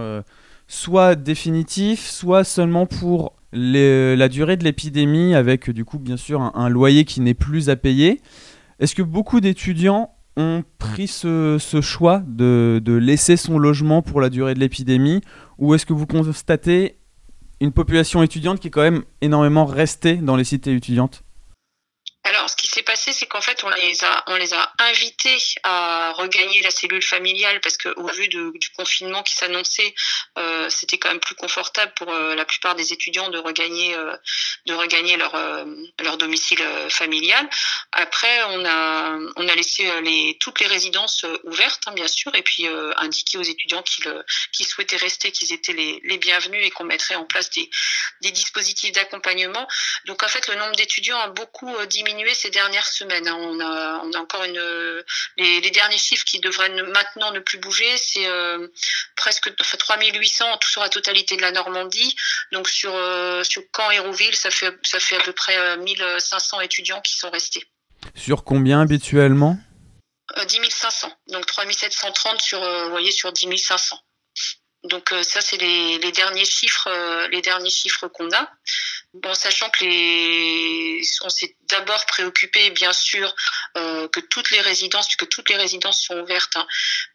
soit 0.67 1.14
définitif, 1.14 2.06
soit 2.06 2.44
seulement 2.44 2.85
pour 2.85 3.32
la 3.52 4.29
durée 4.29 4.56
de 4.58 4.64
l'épidémie, 4.64 5.35
avec 5.35 5.70
du 5.70 5.85
coup 5.85 5.99
bien 5.99 6.19
sûr 6.19 6.43
un, 6.43 6.52
un 6.55 6.69
loyer 6.69 7.05
qui 7.05 7.20
n'est 7.20 7.35
plus 7.35 7.70
à 7.70 7.76
payer. 7.76 8.20
Est-ce 8.79 8.94
que 8.94 9.02
beaucoup 9.02 9.40
d'étudiants 9.40 10.11
ont 10.37 10.62
pris 10.79 11.08
ce, 11.08 11.56
ce 11.58 11.81
choix 11.81 12.23
de, 12.26 12.81
de, 12.85 12.93
laisser 12.93 13.37
son 13.37 13.58
logement 13.58 14.02
pour 14.02 14.20
la 14.20 14.31
durée 14.31 14.55
de 14.55 14.61
l'épidémie, 14.61 15.20
ou 15.58 15.75
est-ce 15.75 15.85
que 15.85 15.93
vous 15.93 16.06
constatez 16.06 16.99
une 17.61 17.73
population 17.73 18.23
étudiante 18.23 18.61
qui 18.61 18.69
est 18.69 18.70
quand 18.70 18.82
même 18.82 19.02
énormément 19.20 19.64
restée 19.64 20.17
dans 20.17 20.37
les 20.37 20.44
cités 20.44 20.75
étudiantes? 20.75 21.25
Alors, 22.25 22.50
ce 22.50 22.56
qui 22.56 22.67
s'est 22.67 22.82
passé, 22.82 23.12
c'est 23.12 23.26
qu'en 23.26 23.41
fait, 23.41 23.62
on 23.65 23.70
les 23.70 24.05
a, 24.05 24.25
on 24.26 24.37
les 24.37 24.53
a 24.53 24.73
invités 24.81 25.38
à 25.62 26.12
regagner 26.12 26.61
la 26.62 26.70
cellule 26.70 27.03
familiale 27.03 27.61
parce 27.61 27.79
qu'au 27.79 28.06
vu 28.09 28.29
de, 28.29 28.53
du 28.59 28.70
confinement 28.70 29.23
qui 29.23 29.35
s'annonçait, 29.35 29.94
euh, 30.37 30.69
c'était 30.69 30.99
quand 30.99 31.09
même 31.09 31.20
plus 31.20 31.37
confortable 31.37 31.93
pour 31.94 32.12
euh, 32.12 32.35
la 32.35 32.44
plupart 32.44 32.75
des 32.75 32.93
étudiants 32.93 33.31
de 33.31 33.38
regagner, 33.38 33.94
euh, 33.94 34.15
leur, 34.67 36.19
domicile 36.19 36.59
familial. 36.91 37.49
Après, 37.93 38.43
on 38.49 38.64
a, 38.64 39.17
on 39.37 39.49
a 39.49 39.55
laissé 39.55 39.88
les, 40.03 40.37
toutes 40.41 40.59
les 40.61 40.67
résidences 40.67 41.25
ouvertes, 41.44 41.82
hein, 41.87 41.93
bien 41.93 42.09
sûr, 42.09 42.35
et 42.35 42.43
puis 42.43 42.67
indiqué 42.97 43.38
aux 43.38 43.42
étudiants 43.42 43.83
qui, 43.83 44.02
le, 44.02 44.25
qui 44.52 44.64
souhaitaient 44.64 44.97
rester 44.97 45.31
qu'ils 45.31 45.52
étaient 45.52 45.73
les, 45.73 46.00
les 46.02 46.19
bienvenus 46.19 46.66
et 46.66 46.71
qu'on 46.71 46.85
mettrait 46.85 47.14
en 47.14 47.25
place 47.25 47.50
des, 47.50 47.71
des 48.23 48.33
dispositifs 48.33 48.92
d'accompagnement. 48.92 49.69
Donc, 50.07 50.25
en 50.25 50.28
fait, 50.28 50.49
le 50.49 50.57
nombre 50.57 50.75
d'étudiants 50.75 51.21
a 51.21 51.28
beaucoup 51.28 51.75
diminué 51.87 52.08
diminué 52.09 52.35
ces 52.35 52.50
dernières 52.50 52.87
semaines. 52.87 53.29
Hein. 53.29 53.37
On, 53.38 53.61
a, 53.61 54.00
on 54.05 54.12
a 54.12 54.19
encore 54.19 54.45
une 54.45 55.05
les, 55.37 55.61
les, 55.61 55.71
derniers 55.71 55.99
chiffres 55.99 56.25
qui 56.25 56.41
devraient 56.41 56.71
ne, 56.71 56.83
maintenant 56.83 57.31
ne 57.33 57.41
plus 57.41 57.59
bouger, 57.59 57.97
c'est 57.97 58.27
euh, 58.27 58.69
presque 59.17 59.53
enfin, 59.61 59.77
3800 59.77 60.45
sur 60.62 60.81
la 60.81 60.88
totalité 60.88 61.37
de 61.37 61.43
la 61.43 61.53
Normandie. 61.53 62.17
Donc 62.53 62.69
sur 62.69 62.95
euh, 62.95 63.43
sur 63.45 63.62
Caen 63.77 63.91
et 63.91 63.99
Rouville, 63.99 64.35
ça 64.35 64.50
fait 64.50 64.77
ça 64.83 64.99
fait 64.99 65.17
à 65.17 65.21
peu 65.21 65.33
près 65.33 65.57
euh, 65.59 65.77
1500 65.77 66.61
étudiants 66.61 67.00
qui 67.00 67.17
sont 67.17 67.31
restés. 67.31 67.65
Sur 68.15 68.45
combien 68.45 68.81
habituellement? 68.81 69.59
10 70.47 70.71
500. 70.71 71.11
Donc 71.29 71.47
3730 71.47 72.41
sur 72.41 72.62
euh, 72.62 72.85
vous 72.85 72.91
voyez 72.91 73.11
sur 73.11 73.33
10 73.33 73.57
500. 73.59 73.99
Donc 74.85 75.12
euh, 75.12 75.23
ça 75.23 75.41
c'est 75.41 75.57
les, 75.57 75.99
les, 75.99 76.12
derniers 76.12 76.45
chiffres 76.45 76.88
euh, 76.88 77.29
les 77.29 77.43
derniers 77.43 77.71
chiffres 77.71 78.09
qu'on 78.09 78.31
a. 78.33 78.50
Bon, 79.22 79.34
sachant 79.34 79.68
que 79.70 79.84
les 79.84 81.02
on 81.22 81.28
s'est 81.28 81.56
d'abord 81.70 82.04
préoccupé 82.06 82.70
bien 82.70 82.92
sûr 82.92 83.34
euh, 83.76 84.06
que 84.08 84.20
toutes 84.20 84.50
les 84.50 84.60
résidences 84.60 85.06
puisque 85.06 85.28
toutes 85.28 85.48
les 85.50 85.56
résidences 85.56 86.02
sont 86.02 86.18
ouvertes 86.20 86.56
hein, 86.56 86.66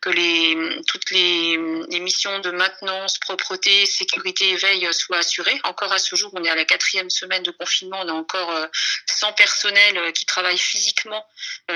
que 0.02 0.10
les 0.10 0.58
toutes 0.88 1.10
les, 1.12 1.58
missions 2.00 2.40
de 2.40 2.52
maintenance, 2.52 3.18
propreté, 3.20 3.86
sécurité 3.86 4.50
et 4.50 4.56
veille 4.58 4.88
soient 4.94 5.20
assurées. 5.20 5.58
Encore 5.64 5.94
à 5.94 6.00
ce 6.00 6.16
jour, 6.18 6.32
on 6.34 6.44
est 6.44 6.50
à 6.50 6.56
la 6.56 6.66
quatrième 6.66 7.10
semaine 7.10 7.44
de 7.44 7.52
confinement, 7.52 8.02
on 8.02 8.10
a 8.10 8.14
encore 8.14 8.68
100 9.06 9.32
personnels 9.34 10.12
qui 10.12 10.26
travaillent 10.26 10.58
physiquement 10.58 11.26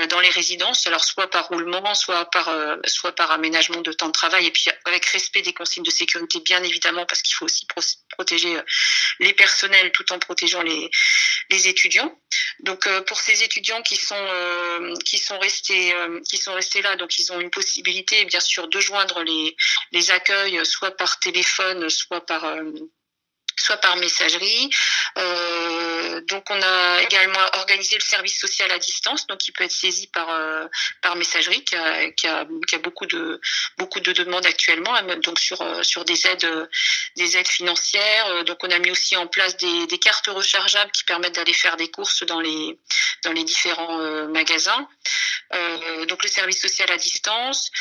dans 0.09 0.19
les 0.19 0.29
résidences, 0.29 0.85
alors 0.85 1.05
soit 1.05 1.29
par 1.29 1.47
roulement, 1.47 1.95
soit 1.95 2.25
par 2.29 2.53
soit 2.85 3.13
par 3.13 3.31
aménagement 3.31 3.79
de 3.79 3.93
temps 3.93 4.07
de 4.07 4.11
travail 4.11 4.47
et 4.47 4.51
puis 4.51 4.65
avec 4.83 5.05
respect 5.05 5.43
des 5.43 5.53
consignes 5.53 5.83
de 5.83 5.91
sécurité, 5.91 6.41
bien 6.41 6.61
évidemment, 6.61 7.05
parce 7.05 7.21
qu'il 7.21 7.35
faut 7.35 7.45
aussi 7.45 7.65
pro 7.67 7.81
protéger 8.09 8.57
les 9.19 9.33
personnels 9.33 9.91
tout 9.91 10.11
en 10.11 10.16
protégeant 10.19 10.61
les, 10.61 10.89
étudiants. 11.67 12.13
Donc, 12.59 12.87
euh, 12.87 13.01
pour 13.01 13.19
ces 13.19 13.43
étudiants 13.43 13.81
qui 13.81 13.95
sont 13.95 14.15
euh, 14.15 14.93
euh, 14.93 14.95
qui 15.05 15.17
sont 15.17 15.39
restés 16.53 16.81
là, 16.81 16.95
donc 16.97 17.17
ils 17.17 17.31
ont 17.31 17.39
une 17.39 17.49
possibilité, 17.49 18.25
bien 18.25 18.39
sûr, 18.39 18.67
de 18.67 18.79
joindre 18.79 19.23
les 19.23 20.11
accueils, 20.11 20.59
soit 20.65 20.91
par 20.91 21.19
téléphone, 21.19 21.89
soit 21.89 22.25
par 22.25 22.45
soit 23.59 23.77
par 23.77 23.95
messagerie. 23.97 24.69
Euh, 25.17 26.21
donc 26.21 26.45
on 26.49 26.61
a 26.61 27.01
également 27.01 27.45
organisé 27.53 27.95
le 27.95 28.03
service 28.03 28.39
social 28.39 28.71
à 28.71 28.77
distance, 28.77 29.27
donc 29.27 29.39
qui 29.39 29.51
peut 29.51 29.63
être 29.63 29.71
saisi 29.71 30.07
par 30.07 30.29
euh, 30.29 30.65
par 31.01 31.15
messagerie, 31.15 31.63
qui 31.63 31.75
a, 31.75 32.11
qui 32.11 32.27
a, 32.27 32.45
qui 32.67 32.75
a 32.75 32.79
beaucoup 32.79 33.05
de 33.05 33.41
beaucoup 33.77 33.99
de 33.99 34.11
demandes 34.13 34.45
actuellement, 34.45 34.95
hein, 34.95 35.17
donc 35.17 35.39
sur 35.39 35.61
euh, 35.61 35.83
sur 35.83 36.05
des 36.05 36.27
aides 36.27 36.69
des 37.15 37.37
aides 37.37 37.47
financières. 37.47 38.43
Donc 38.45 38.63
on 38.63 38.69
a 38.69 38.79
mis 38.79 38.91
aussi 38.91 39.15
en 39.15 39.27
place 39.27 39.57
des, 39.57 39.87
des 39.87 39.97
cartes 39.99 40.27
rechargeables 40.27 40.91
qui 40.91 41.03
permettent 41.03 41.35
d'aller 41.35 41.53
faire 41.53 41.77
des 41.77 41.89
courses 41.89 42.23
dans 42.23 42.39
les 42.39 42.79
dans 43.23 43.31
les 43.31 43.43
différents 43.43 43.97
magasins. 44.27 44.87
donc 46.07 46.23
le 46.23 46.29
service 46.29 46.61
social 46.61 46.91
à 46.91 46.97
distance, 46.97 47.71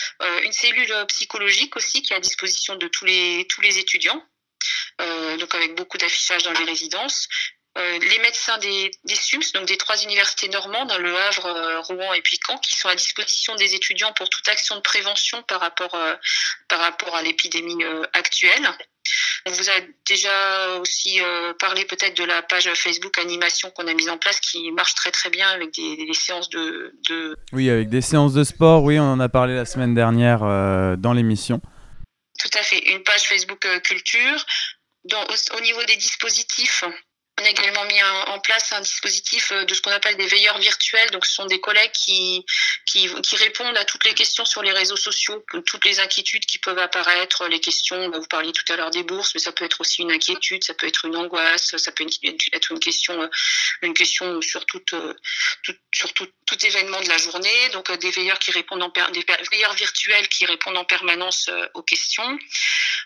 une 0.43 0.53
cellule 0.53 0.95
psychologique 1.09 1.77
aussi 1.77 2.03
qui 2.03 2.13
est 2.13 2.17
à 2.17 2.21
disposition 2.21 2.77
de 2.77 2.89
tous 2.89 3.05
les 3.05 3.47
tous 3.49 3.61
les 3.61 3.79
étudiants 3.79 4.23
euh, 4.23 4.36
donc 4.99 5.55
avec 5.55 5.75
beaucoup 5.75 5.99
d'affichage 5.99 6.43
dans 6.45 6.53
les 6.53 6.65
résidences. 6.65 7.29
Euh, 7.77 7.99
les 7.99 8.19
médecins 8.21 8.57
des, 8.59 8.91
des 9.05 9.15
SUMS, 9.15 9.53
donc 9.53 9.67
des 9.67 9.77
trois 9.77 10.03
universités 10.03 10.49
normandes, 10.49 10.93
le 10.99 11.15
Havre, 11.15 11.47
euh, 11.47 11.81
Rouen 11.81 12.15
et 12.15 12.23
puis 12.23 12.39
Caen, 12.47 12.57
qui 12.59 12.75
sont 12.75 12.89
à 12.89 12.95
disposition 12.95 13.55
des 13.57 13.75
étudiants 13.75 14.13
pour 14.15 14.31
toute 14.31 14.49
action 14.49 14.77
de 14.77 14.81
prévention 14.81 15.43
par 15.43 15.61
rapport, 15.61 15.95
par 16.69 16.81
rapport 16.81 17.15
à 17.15 17.23
l'épidémie 17.23 17.85
actuelle. 18.15 18.67
On 19.45 19.51
vous 19.51 19.69
a 19.69 19.75
déjà 20.09 20.71
aussi 20.79 21.21
parlé 21.59 21.85
peut-être 21.85 22.17
de 22.17 22.25
la 22.25 22.43
page 22.43 22.73
Facebook 22.75 23.19
animation 23.19 23.71
qu'on 23.71 23.87
a 23.87 23.95
mise 23.95 24.09
en 24.09 24.17
place 24.17 24.41
qui 24.41 24.71
marche 24.73 24.95
très 24.95 25.11
très 25.11 25.31
bien 25.31 25.49
avec 25.51 25.75
des, 25.75 25.97
des 25.97 26.15
séances 26.15 26.49
de, 26.49 26.95
de, 27.09 27.37
Oui, 27.53 27.69
avec 27.69 27.91
des 27.91 28.01
séances 28.01 28.33
de 28.33 28.43
sport, 28.43 28.83
oui, 28.83 28.99
on 28.99 29.13
en 29.13 29.21
a 29.21 29.29
parlé 29.29 29.55
la 29.55 29.67
semaine 29.67 29.95
dernière 29.95 30.41
dans 30.97 31.13
l'émission. 31.13 31.61
Tout 32.39 32.59
à 32.59 32.63
fait. 32.63 32.79
Une 32.91 33.03
page 33.03 33.23
Facebook 33.23 33.67
culture, 33.83 34.45
au, 35.55 35.61
niveau 35.61 35.85
des 35.85 35.97
dispositifs, 35.97 36.85
on 37.39 37.45
a 37.45 37.51
également 37.51 37.85
mis 37.85 38.03
en 38.03 38.39
place 38.41 38.73
un 38.73 38.81
dispositif 38.81 39.53
euh, 39.53 39.65
de 39.65 39.75
ce 39.75 39.83
qu'on 39.83 39.91
appelle 39.91 40.17
des 40.17 40.27
veilleurs 40.27 40.59
virtuels. 40.59 41.11
Donc, 41.11 41.27
ce 41.27 41.35
sont 41.35 41.45
des 41.45 41.61
collègues 41.61 41.93
qui, 41.93 42.47
qui, 42.87 43.09
répondent 43.37 43.77
à 43.77 43.85
toutes 43.85 44.05
les 44.05 44.15
questions 44.15 44.47
sur 44.47 44.63
les 44.63 44.73
réseaux 44.73 44.97
sociaux, 44.97 45.45
toutes 45.67 45.85
les 45.85 46.01
inquiétudes 46.01 46.47
qui 46.47 46.59
peuvent 46.59 46.79
apparaître, 46.79 47.47
les 47.49 47.61
questions, 47.61 48.09
bah, 48.09 48.19
vous 48.19 48.27
parliez 48.27 48.53
tout 48.53 48.73
à 48.73 48.77
l'heure 48.77 48.91
des 48.91 49.03
bourses, 49.03 49.35
mais 49.35 49.41
ça 49.41 49.53
peut 49.53 49.67
être 49.67 49.81
aussi 49.83 50.01
une 50.01 50.13
inquiétude, 50.13 50.65
ça 50.65 50.73
peut 50.73 50.87
être 50.87 51.05
une 51.05 51.17
angoisse, 51.17 51.77
ça 51.77 51.93
peut 51.93 52.07
être 52.53 52.71
une 52.71 52.81
question, 52.81 53.21
euh, 53.21 53.29
une 53.83 53.93
question 53.93 54.41
sur, 54.41 54.65
toute, 54.65 54.95
euh, 54.95 55.13
sur 55.93 56.15
tout, 56.15 56.27
tout, 56.47 56.67
événement 56.67 57.03
de 57.03 57.09
la 57.09 57.19
journée. 57.19 57.69
Donc, 57.73 57.93
des 57.99 58.11
veilleurs 58.13 58.39
qui 58.39 58.51
répondent 58.51 58.83
en 58.83 58.93
des 59.11 59.25
veilleurs 59.53 59.75
virtuels 59.75 60.29
qui 60.29 60.47
répondent 60.47 60.79
en 60.79 60.87
permanence 60.87 61.51
aux 61.75 61.83
questions. 61.83 62.39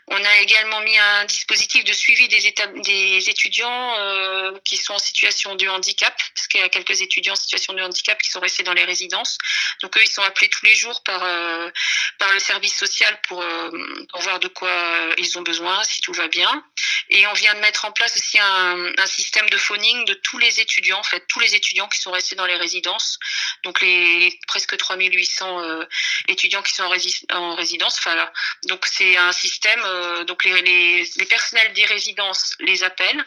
On 0.06 0.24
a 0.24 0.40
également 0.40 0.80
mis 0.80 0.96
un 0.96 1.24
dispositif 1.24 1.84
de 1.84 1.92
suivi 1.92 2.28
des, 2.28 2.54
des 2.82 3.30
étudiants 3.30 4.19
euh, 4.20 4.58
qui 4.64 4.76
sont 4.76 4.94
en 4.94 4.98
situation 4.98 5.54
de 5.54 5.66
handicap, 5.68 6.14
parce 6.34 6.46
qu'il 6.48 6.60
y 6.60 6.62
a 6.62 6.68
quelques 6.68 7.00
étudiants 7.00 7.32
en 7.32 7.36
situation 7.36 7.72
de 7.72 7.82
handicap 7.82 8.20
qui 8.20 8.30
sont 8.30 8.40
restés 8.40 8.62
dans 8.62 8.74
les 8.74 8.84
résidences. 8.84 9.38
Donc 9.82 9.96
eux, 9.96 10.02
ils 10.02 10.10
sont 10.10 10.22
appelés 10.22 10.48
tous 10.48 10.64
les 10.66 10.74
jours 10.74 11.02
par 11.02 11.22
euh, 11.24 11.70
par 12.18 12.32
le 12.32 12.38
service 12.38 12.76
social 12.76 13.18
pour, 13.28 13.40
euh, 13.40 13.70
pour, 14.10 14.20
voir 14.20 14.40
de 14.40 14.48
quoi 14.48 14.70
ils 15.18 15.38
ont 15.38 15.42
besoin, 15.42 15.82
si 15.84 16.00
tout 16.02 16.12
va 16.12 16.28
bien. 16.28 16.64
Et 17.08 17.26
on 17.26 17.32
vient 17.32 17.54
de 17.54 17.60
mettre 17.60 17.84
en 17.86 17.92
place 17.92 18.16
aussi 18.16 18.38
un, 18.38 18.92
un 18.98 19.06
système 19.06 19.48
de 19.48 19.56
phoning 19.56 20.04
de 20.04 20.14
tous 20.14 20.38
les 20.38 20.60
étudiants, 20.60 20.98
en 20.98 21.02
fait, 21.02 21.24
tous 21.28 21.40
les 21.40 21.54
étudiants 21.54 21.88
qui 21.88 22.00
sont 22.00 22.10
restés 22.10 22.36
dans 22.36 22.46
les 22.46 22.56
résidences. 22.56 23.18
Donc 23.64 23.80
les, 23.80 24.38
presque 24.46 24.76
3800 24.76 25.80
étudiants 26.28 26.62
qui 26.62 26.74
sont 26.74 26.84
en, 26.84 27.36
en 27.36 27.54
résidence. 27.54 27.98
Enfin, 27.98 28.30
donc 28.64 28.84
c'est 28.86 29.16
un 29.16 29.32
système. 29.32 29.82
donc 30.26 30.44
les, 30.44 31.04
les 31.16 31.26
personnels 31.26 31.72
des 31.72 31.86
résidences 31.86 32.54
les 32.60 32.84
appellent 32.84 33.24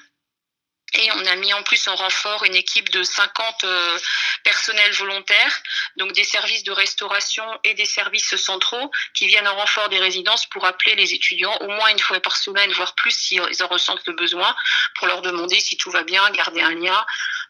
on 1.12 1.26
a 1.26 1.36
mis 1.36 1.54
en 1.54 1.64
plus 1.64 1.88
en 1.88 1.96
renfort 1.96 2.44
une 2.46 2.56
équipe 2.56 2.90
de 2.92 3.04
50 3.04 3.64
euh, 3.64 3.98
personnels 4.44 4.94
volontaires, 4.94 5.62
donc 5.98 6.12
des 6.14 6.24
services 6.24 6.64
de 6.64 6.72
restauration 6.72 7.46
et 7.64 7.74
des 7.74 7.86
services 7.86 8.36
centraux 8.36 8.92
qui 9.14 9.28
viennent 9.28 9.48
en 9.48 9.56
renfort 9.56 9.90
des 9.90 10.00
résidences 10.00 10.46
pour 10.48 10.66
appeler 10.66 10.96
les 10.96 11.14
étudiants 11.14 11.56
au 11.62 11.68
moins 11.68 11.90
une 11.90 12.00
fois 12.00 12.20
par 12.20 12.36
semaine, 12.38 12.72
voire 12.74 12.96
plus 12.96 13.12
s'ils 13.12 13.42
en 13.42 13.68
ressentent 13.68 14.06
le 14.08 14.14
besoin, 14.14 14.56
pour 14.96 15.08
leur 15.08 15.22
demander 15.22 15.60
si 15.60 15.78
tout 15.78 15.92
va 15.92 16.04
bien, 16.04 16.30
garder 16.32 16.62
un 16.62 16.76
lien 16.76 17.06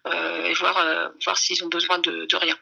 euh, 0.07 0.45
et 0.45 0.53
voir, 0.53 0.77
euh, 0.77 1.07
voir 1.23 1.37
s'ils 1.37 1.63
ont 1.63 1.69
besoin 1.69 1.99
de 1.99 2.35
rien. 2.35 2.57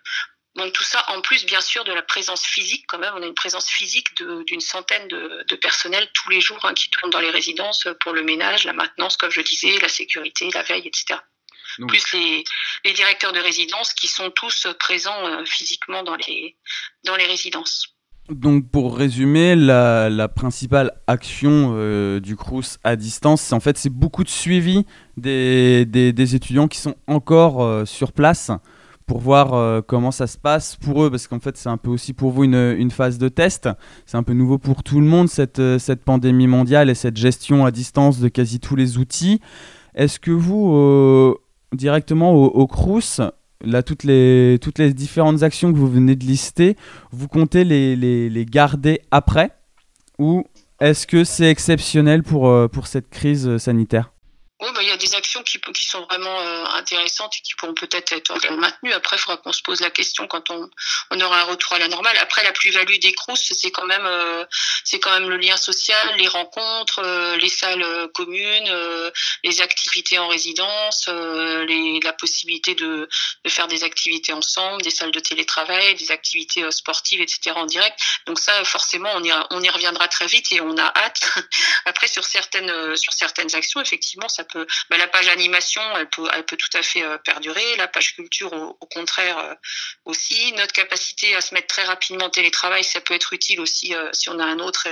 Donc 0.55 0.73
tout 0.73 0.83
ça, 0.83 1.03
en 1.09 1.21
plus 1.21 1.45
bien 1.45 1.61
sûr 1.61 1.85
de 1.85 1.93
la 1.93 2.01
présence 2.01 2.43
physique, 2.43 2.85
quand 2.87 2.99
même, 2.99 3.13
on 3.15 3.23
a 3.23 3.25
une 3.25 3.33
présence 3.33 3.69
physique 3.69 4.07
d'une 4.47 4.59
centaine 4.59 5.07
de, 5.07 5.45
de, 5.47 5.55
personnels 5.55 6.09
tous 6.13 6.29
les 6.29 6.41
jours 6.41 6.63
hein, 6.65 6.73
qui 6.73 6.89
tournent 6.89 7.09
dans 7.09 7.21
les 7.21 7.29
résidences 7.29 7.87
pour 8.01 8.11
le 8.11 8.23
ménage, 8.23 8.65
la 8.65 8.73
maintenance, 8.73 9.15
comme 9.15 9.31
je 9.31 9.41
disais, 9.41 9.77
la 9.79 9.87
sécurité, 9.87 10.49
la 10.53 10.63
veille, 10.63 10.85
etc. 10.85 11.19
Plus 11.87 12.11
les, 12.13 12.43
les, 12.83 12.93
directeurs 12.93 13.31
de 13.31 13.39
résidence 13.39 13.93
qui 13.93 14.07
sont 14.07 14.29
tous 14.29 14.67
présents 14.77 15.25
euh, 15.25 15.45
physiquement 15.45 16.03
dans 16.03 16.17
les, 16.17 16.57
dans 17.05 17.15
les 17.15 17.25
résidences. 17.25 17.95
Donc 18.29 18.69
pour 18.69 18.97
résumer, 18.97 19.55
la, 19.55 20.09
la 20.09 20.27
principale 20.27 20.91
action 21.07 21.73
euh, 21.75 22.19
du 22.19 22.35
CRUS 22.35 22.77
à 22.83 22.95
distance, 22.95 23.51
en 23.51 23.59
fait 23.59 23.77
c'est 23.77 23.89
beaucoup 23.89 24.23
de 24.23 24.29
suivi 24.29 24.85
des, 25.17 25.85
des, 25.85 26.13
des, 26.13 26.35
étudiants 26.35 26.67
qui 26.67 26.77
sont 26.77 26.95
encore 27.07 27.63
euh, 27.63 27.85
sur 27.85 28.11
place 28.13 28.51
pour 29.05 29.19
voir 29.19 29.53
euh, 29.53 29.81
comment 29.85 30.11
ça 30.11 30.27
se 30.27 30.37
passe 30.37 30.75
pour 30.77 31.03
eux, 31.03 31.09
parce 31.09 31.27
qu'en 31.27 31.39
fait 31.39 31.57
c'est 31.57 31.69
un 31.69 31.77
peu 31.77 31.89
aussi 31.89 32.13
pour 32.13 32.31
vous 32.31 32.43
une, 32.43 32.75
une 32.77 32.91
phase 32.91 33.17
de 33.17 33.29
test. 33.29 33.69
C'est 34.05 34.17
un 34.17 34.23
peu 34.23 34.33
nouveau 34.33 34.57
pour 34.57 34.83
tout 34.83 34.99
le 34.99 35.05
monde, 35.05 35.27
cette, 35.27 35.59
euh, 35.59 35.79
cette 35.79 36.03
pandémie 36.03 36.47
mondiale 36.47 36.89
et 36.89 36.95
cette 36.95 37.17
gestion 37.17 37.65
à 37.65 37.71
distance 37.71 38.19
de 38.19 38.29
quasi 38.29 38.59
tous 38.59 38.75
les 38.75 38.97
outils. 38.97 39.41
Est-ce 39.95 40.19
que 40.19 40.31
vous, 40.31 40.73
euh, 40.75 41.35
directement 41.73 42.33
au, 42.33 42.45
au 42.45 42.67
CRUS, 42.67 43.21
là, 43.63 43.83
toutes 43.83 44.03
les, 44.03 44.57
toutes 44.61 44.79
les 44.79 44.93
différentes 44.93 45.43
actions 45.43 45.73
que 45.73 45.77
vous 45.77 45.89
venez 45.89 46.15
de 46.15 46.25
lister, 46.25 46.77
vous 47.11 47.27
comptez 47.27 47.63
les, 47.63 47.95
les, 47.95 48.29
les 48.29 48.45
garder 48.45 49.01
après? 49.11 49.51
Ou 50.19 50.43
est-ce 50.79 51.05
que 51.05 51.23
c'est 51.23 51.49
exceptionnel 51.49 52.23
pour, 52.23 52.49
pour 52.69 52.87
cette 52.87 53.09
crise 53.09 53.57
sanitaire? 53.57 54.11
Oui, 54.61 54.69
bah, 54.75 54.83
il 54.83 54.87
y 54.87 54.91
a 54.91 54.97
des 54.97 55.15
actions 55.15 55.41
qui, 55.41 55.85
sont 55.85 56.01
vraiment 56.01 56.39
euh, 56.39 56.65
intéressantes 56.73 57.35
et 57.37 57.41
qui 57.41 57.55
pourront 57.55 57.73
peut-être 57.73 58.13
être 58.13 58.31
maintenues. 58.51 58.93
Après, 58.93 59.15
il 59.15 59.19
faudra 59.19 59.37
qu'on 59.37 59.51
se 59.51 59.63
pose 59.63 59.81
la 59.81 59.89
question 59.89 60.27
quand 60.27 60.51
on, 60.51 60.69
aura 61.19 61.41
un 61.41 61.43
retour 61.45 61.73
à 61.73 61.79
la 61.79 61.87
normale. 61.87 62.15
Après, 62.19 62.43
la 62.43 62.51
plus-value 62.51 62.99
des 62.99 63.11
CROUS, 63.11 63.37
c'est 63.37 63.71
quand 63.71 63.85
même 63.85 64.05
euh, 64.05 64.45
c'est 64.83 64.99
quand 64.99 65.11
même 65.11 65.29
le 65.29 65.37
lien 65.37 65.57
social, 65.57 66.15
les 66.17 66.27
rencontres, 66.27 66.99
euh, 66.99 67.37
les 67.37 67.49
salles 67.49 67.85
communes, 68.13 68.71
les 69.43 69.61
activités 69.61 70.19
en 70.19 70.27
résidence, 70.27 71.07
la 71.07 72.13
possibilité 72.13 72.75
de, 72.75 73.09
faire 73.47 73.67
des 73.67 73.83
activités 73.83 74.33
ensemble, 74.33 74.83
des 74.83 74.91
salles 74.91 75.11
de 75.11 75.19
télétravail, 75.19 75.95
des 75.95 76.11
activités 76.11 76.69
sportives, 76.71 77.21
etc. 77.21 77.51
en 77.55 77.65
direct. 77.65 77.99
Donc 78.27 78.39
ça, 78.39 78.63
forcément, 78.63 79.09
on 79.15 79.23
y, 79.23 79.69
reviendra 79.69 80.07
très 80.07 80.27
vite 80.27 80.51
et 80.51 80.61
on 80.61 80.77
a 80.77 80.91
hâte. 80.95 81.39
Après, 81.85 82.07
sur 82.07 82.23
certaines 82.23 82.95
sur 82.95 83.13
certaines 83.13 83.55
actions, 83.55 83.81
effectivement, 83.81 84.29
ça 84.29 84.43
bah, 84.89 84.97
la 84.97 85.07
page 85.07 85.27
animation, 85.27 85.81
elle 85.97 86.09
peut, 86.09 86.27
elle 86.33 86.45
peut 86.45 86.57
tout 86.57 86.77
à 86.77 86.83
fait 86.83 87.03
euh, 87.03 87.17
perdurer. 87.17 87.75
La 87.77 87.87
page 87.87 88.15
culture, 88.15 88.51
au, 88.53 88.85
contraire, 88.87 89.37
euh, 89.37 89.53
aussi. 90.05 90.51
Notre 90.53 90.73
capacité 90.73 91.35
à 91.35 91.41
se 91.41 91.53
mettre 91.53 91.67
très 91.67 91.83
rapidement 91.83 92.25
en 92.25 92.29
télétravail, 92.29 92.83
ça 92.83 93.01
peut 93.01 93.13
être 93.13 93.33
utile 93.33 93.59
aussi 93.59 93.93
euh, 93.95 94.09
si 94.13 94.29
on 94.29 94.39
a 94.39 94.45
un 94.45 94.59
autre, 94.59 94.87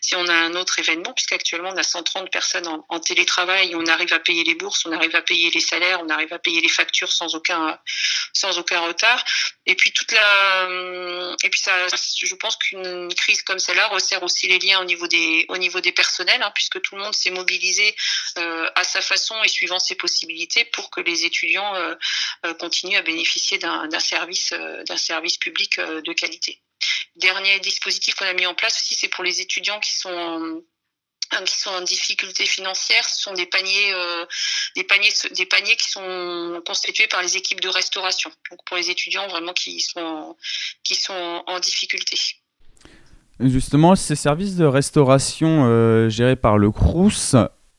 si 0.00 0.14
on 0.16 0.26
a 0.26 0.32
un 0.32 0.54
autre 0.54 0.78
événement, 0.78 1.12
puisqu'actuellement 1.12 1.70
on 1.70 1.76
a 1.76 1.82
130 1.82 2.30
personnes 2.30 2.66
en, 2.66 3.00
télétravail, 3.00 3.74
on 3.74 3.86
arrive 3.86 4.12
à 4.12 4.18
payer 4.18 4.44
les 4.44 4.54
bourses, 4.54 4.84
on 4.86 4.92
arrive 4.92 5.16
à 5.16 5.22
payer 5.22 5.50
les 5.50 5.60
salaires, 5.60 6.00
on 6.02 6.08
arrive 6.08 6.32
à 6.32 6.38
payer 6.38 6.60
les 6.60 6.68
factures 6.68 7.12
sans 7.12 7.34
aucun, 7.34 7.78
sans 8.32 8.58
aucun 8.58 8.80
retard. 8.80 9.24
Et 9.66 9.74
puis 9.74 9.92
toute 9.92 10.12
la, 10.12 10.68
et 11.42 11.48
puis 11.50 11.60
ça, 11.60 11.72
je 11.88 12.34
pense 12.34 12.56
qu'une 12.56 13.12
crise 13.14 13.42
comme 13.42 13.58
celle-là 13.58 13.88
resserre 13.88 14.22
aussi 14.22 14.48
les 14.48 14.58
liens 14.58 14.80
au 14.80 14.84
niveau 14.84 15.06
des, 15.06 15.46
au 15.48 15.56
niveau 15.56 15.80
des 15.80 15.92
personnels, 15.92 16.42
hein, 16.42 16.52
puisque 16.54 16.80
tout 16.82 16.96
le 16.96 17.02
monde 17.02 17.14
s'est 17.14 17.30
mobilisé 17.30 17.94
à 18.36 18.84
sa 18.90 19.00
façon 19.00 19.34
et 19.42 19.48
suivant 19.48 19.78
ses 19.78 19.94
possibilités 19.94 20.64
pour 20.66 20.90
que 20.90 21.00
les 21.00 21.24
étudiants 21.24 21.74
euh, 21.76 21.94
euh, 22.44 22.54
continuent 22.54 22.96
à 22.96 23.02
bénéficier 23.02 23.58
d'un 23.58 24.00
service, 24.00 24.52
euh, 24.52 24.82
d'un 24.84 24.96
service 24.96 25.38
public 25.38 25.78
de 25.80 26.12
qualité. 26.12 26.60
Dernier 27.16 27.60
dispositif 27.60 28.14
qu'on 28.14 28.26
a 28.26 28.32
mis 28.32 28.46
en 28.46 28.54
place 28.54 28.80
aussi, 28.80 28.94
c'est 28.94 29.08
pour 29.08 29.24
les 29.24 29.40
étudiants 29.40 29.78
qui 29.80 29.92
sont 29.92 30.62
en, 31.30 31.44
qui 31.44 31.58
sont 31.58 31.70
en 31.70 31.82
difficulté 31.82 32.44
financière, 32.44 33.04
ce 33.08 33.22
sont 33.22 33.34
des 33.34 33.46
paniers, 33.46 33.92
des 34.74 34.84
paniers, 34.84 35.12
des 35.32 35.46
paniers 35.46 35.76
qui 35.76 35.88
sont 35.88 36.62
constitués 36.66 37.06
par 37.06 37.22
les 37.22 37.36
équipes 37.36 37.60
de 37.60 37.68
restauration. 37.68 38.30
Donc 38.50 38.60
pour 38.64 38.76
les 38.76 38.90
étudiants 38.90 39.28
vraiment 39.28 39.52
qui 39.52 39.80
sont, 39.80 40.36
qui 40.82 40.94
sont 40.94 41.42
en 41.46 41.60
difficulté. 41.60 42.18
Justement, 43.38 43.94
ces 43.94 44.16
services 44.16 44.56
de 44.56 44.64
restauration 44.64 46.08
gérés 46.08 46.36
par 46.36 46.56
le 46.56 46.70
CRUS, 46.70 47.36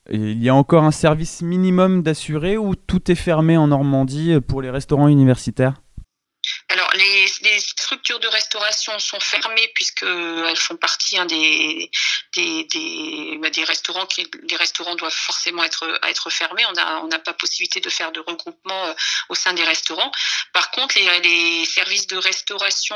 il 0.10 0.42
y 0.42 0.50
a 0.50 0.56
encore 0.56 0.84
un 0.84 0.92
service 0.92 1.42
minimum 1.42 2.02
d'assurés 2.02 2.58
ou 2.58 2.76
tout 2.76 3.12
est 3.12 3.16
fermé 3.16 3.58
en 3.58 3.68
Normandie 3.68 4.40
pour 4.42 4.62
les 4.62 4.70
restaurants 4.70 5.08
universitaires? 5.08 5.82
Structures 7.92 8.22
de 8.22 8.28
restauration 8.30 8.98
sont 9.00 9.20
fermées 9.20 9.70
puisque 9.76 10.04
elles 10.04 10.58
font 10.58 10.78
partie 10.78 11.18
hein, 11.18 11.26
des, 11.26 11.92
des, 12.34 12.64
des, 12.64 13.38
bah, 13.42 13.50
des 13.50 13.66
restaurants 13.66 14.06
qui 14.06 14.26
les 14.50 14.56
restaurants 14.56 14.96
doivent 14.96 15.12
forcément 15.12 15.62
être 15.62 16.00
être 16.04 16.30
fermés. 16.30 16.66
On 16.68 16.78
a 16.78 17.02
on 17.04 17.08
n'a 17.08 17.20
pas 17.20 17.34
possibilité 17.34 17.82
de 17.82 17.90
faire 17.90 18.14
de 18.14 18.22
regroupement 18.22 18.86
euh, 18.86 18.94
au 19.28 19.36
sein 19.36 19.52
des 19.52 19.66
restaurants. 19.66 20.12
Par 20.54 20.72
contre, 20.72 20.98
les, 20.98 21.20
les 21.20 21.66
services 21.66 22.08
de 22.08 22.16
restauration 22.16 22.96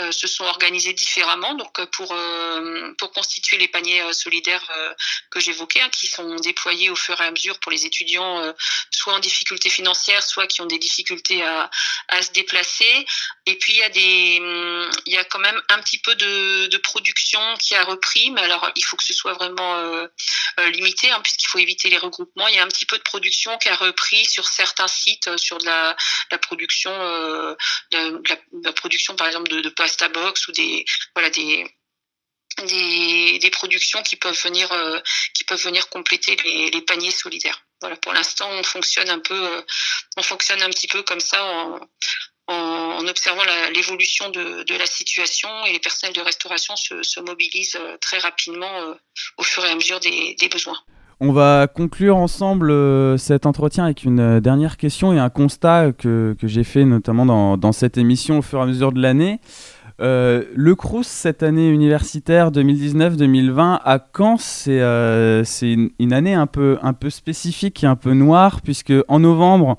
euh, 0.00 0.10
se 0.10 0.26
sont 0.26 0.44
organisés 0.44 0.92
différemment. 0.92 1.54
Donc 1.54 1.78
euh, 1.78 1.86
pour 1.86 2.10
euh, 2.10 2.92
pour 2.98 3.12
constituer 3.12 3.58
les 3.58 3.68
paniers 3.68 4.02
euh, 4.02 4.12
solidaires 4.12 4.68
euh, 4.76 4.92
que 5.30 5.38
j'évoquais, 5.38 5.82
hein, 5.82 5.90
qui 5.90 6.08
sont 6.08 6.34
déployés 6.36 6.90
au 6.90 6.96
fur 6.96 7.20
et 7.20 7.26
à 7.26 7.30
mesure 7.30 7.60
pour 7.60 7.70
les 7.70 7.86
étudiants, 7.86 8.40
euh, 8.40 8.52
soit 8.90 9.14
en 9.14 9.20
difficulté 9.20 9.70
financière, 9.70 10.22
soit 10.24 10.48
qui 10.48 10.62
ont 10.62 10.66
des 10.66 10.78
difficultés 10.78 11.44
à, 11.44 11.70
à 12.08 12.22
se 12.22 12.32
déplacer. 12.32 13.06
Et 13.46 13.56
puis 13.56 13.74
il 13.74 13.78
y 13.78 13.82
a 13.82 13.88
des, 13.88 14.31
hum, 14.40 14.90
il 15.06 15.12
y 15.12 15.18
a 15.18 15.24
quand 15.24 15.38
même 15.38 15.60
un 15.68 15.78
petit 15.80 15.98
peu 15.98 16.14
de, 16.14 16.76
production 16.78 17.40
qui 17.58 17.74
a 17.74 17.84
repris, 17.84 18.30
mais 18.30 18.42
alors 18.42 18.70
il 18.76 18.84
faut 18.84 18.96
que 18.96 19.04
ce 19.04 19.14
soit 19.14 19.34
vraiment 19.34 19.76
euh, 19.76 20.06
euh, 20.58 20.70
limité, 20.70 21.10
hein, 21.10 21.20
puisqu'il 21.22 21.46
faut 21.46 21.58
éviter 21.58 21.88
les 21.88 21.98
regroupements. 21.98 22.48
Il 22.48 22.56
y 22.56 22.58
a 22.58 22.64
un 22.64 22.68
petit 22.68 22.86
peu 22.86 22.98
de 22.98 23.02
production 23.02 23.56
qui 23.58 23.68
a 23.68 23.76
repris 23.76 24.24
sur 24.26 24.46
certains 24.46 24.88
sites, 24.88 25.28
euh, 25.28 25.36
sur 25.36 25.58
de 25.58 25.64
la, 25.64 25.96
production, 26.38 26.92
de, 26.92 27.56
la, 28.62 28.72
production 28.72 29.14
par 29.16 29.26
exemple 29.28 29.48
de, 29.48 29.68
pasta 29.70 30.08
box 30.08 30.48
ou 30.48 30.52
des, 30.52 30.84
voilà 31.14 31.30
des 31.30 31.64
des, 32.64 33.50
productions 33.50 34.02
qui 34.02 34.16
peuvent 34.16 34.38
venir 34.42 34.68
qui 35.34 35.44
peuvent 35.44 35.62
venir 35.62 35.88
compléter 35.88 36.36
les, 36.44 36.82
paniers 36.82 37.10
solidaires. 37.10 37.64
Voilà, 37.80 37.96
pour 37.96 38.12
l'instant, 38.12 38.48
on 38.50 38.62
fonctionne 38.62 39.08
un 39.08 39.18
peu, 39.18 39.64
on 40.16 40.22
fonctionne 40.22 40.62
un 40.62 40.70
petit 40.70 40.88
peu 40.88 41.02
comme 41.02 41.20
ça 41.20 41.42
en, 41.44 41.80
en, 42.48 43.06
observant 43.06 43.42
l'évolution 43.74 44.30
de, 44.30 44.78
la 44.78 44.86
situation 44.86 45.48
et 45.68 45.72
les 45.72 45.78
personnels 45.78 46.14
de 46.14 46.20
restauration 46.20 46.76
se, 46.76 47.02
se 47.02 47.20
mobilisent 47.20 47.78
euh, 47.80 47.96
très 48.00 48.18
rapidement 48.18 48.72
euh, 48.80 48.94
au 49.38 49.42
fur 49.42 49.64
et 49.64 49.70
à 49.70 49.74
mesure 49.74 50.00
des, 50.00 50.48
besoins. 50.50 50.78
On 51.20 51.32
va 51.32 51.68
conclure 51.68 52.16
ensemble 52.16 52.70
euh, 52.70 53.16
cet 53.16 53.46
entretien 53.46 53.84
avec 53.84 54.04
une 54.04 54.40
dernière 54.40 54.76
question 54.76 55.12
et 55.12 55.18
un 55.18 55.30
constat 55.30 55.92
que, 55.92 56.36
que 56.40 56.48
j'ai 56.48 56.64
fait 56.64 56.84
notamment 56.84 57.56
dans, 57.56 57.72
cette 57.72 57.96
émission 57.96 58.38
au 58.38 58.42
fur 58.42 58.58
et 58.58 58.62
à 58.62 58.66
mesure 58.66 58.92
de 58.92 59.00
l'année. 59.00 59.40
Le 59.98 60.74
Crous 60.74 61.06
cette 61.06 61.42
année 61.42 61.68
universitaire 61.68 62.50
2019-2020 62.50 63.78
à 63.84 63.98
Caen, 64.16 64.36
c'est 64.36 64.80
euh, 64.80 65.44
une, 65.62 65.90
une 66.00 66.12
année 66.12 66.34
un 66.34 66.46
peu, 66.46 66.78
un 66.82 66.92
peu 66.92 67.10
spécifique 67.10 67.84
et 67.84 67.86
un 67.86 67.96
peu 67.96 68.12
noire, 68.12 68.60
puisque 68.62 68.92
en 69.08 69.20
novembre, 69.20 69.76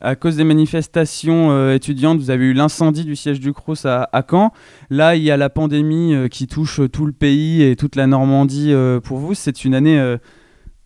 à 0.00 0.16
cause 0.16 0.36
des 0.36 0.44
manifestations 0.44 1.50
euh, 1.50 1.74
étudiantes, 1.74 2.18
vous 2.18 2.30
avez 2.30 2.46
eu 2.46 2.52
l'incendie 2.52 3.04
du 3.04 3.16
siège 3.16 3.40
du 3.40 3.52
Crous 3.52 3.84
à, 3.84 4.08
Caen. 4.28 4.52
Là, 4.88 5.16
il 5.16 5.22
y 5.22 5.30
a 5.30 5.36
la 5.36 5.50
pandémie 5.50 6.14
euh, 6.14 6.28
qui 6.28 6.46
touche 6.46 6.80
tout 6.92 7.06
le 7.06 7.12
pays 7.12 7.62
et 7.62 7.76
toute 7.76 7.96
la 7.96 8.06
Normandie 8.06 8.72
euh, 8.72 9.00
pour 9.00 9.18
vous. 9.18 9.34
C'est 9.34 9.64
une 9.64 9.74
année 9.74 9.98
euh, 9.98 10.16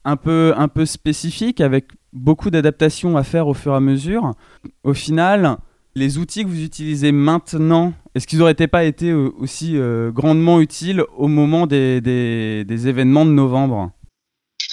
un, 0.05 0.17
peu, 0.17 0.53
un 0.57 0.69
peu 0.69 0.87
spécifique, 0.87 1.61
avec 1.61 1.87
beaucoup 2.13 2.51
d'adaptations 2.51 3.17
à 3.17 3.25
faire 3.25 3.49
au 3.49 3.55
fur 3.55 3.73
et 3.73 3.77
à 3.77 3.81
mesure. 3.81 4.35
Au 4.83 4.95
final, 4.95 5.59
les 5.95 6.19
outils 6.19 6.43
que 6.43 6.49
vous 6.49 6.63
utilisez 6.63 7.13
maintenant, 7.13 7.93
est-ce 8.15 8.27
qu'ils 8.27 8.39
n'auraient 8.41 8.55
pas 8.55 8.85
été 8.85 9.11
euh, 9.11 9.31
aussi 9.39 9.77
euh, 9.77 10.11
grandement 10.11 10.61
utiles 10.61 11.05
au 11.17 11.29
moment 11.29 11.67
des, 11.67 12.01
des- 12.01 12.89
événements 12.89 13.25
de 13.25 13.31
novembre? 13.31 13.91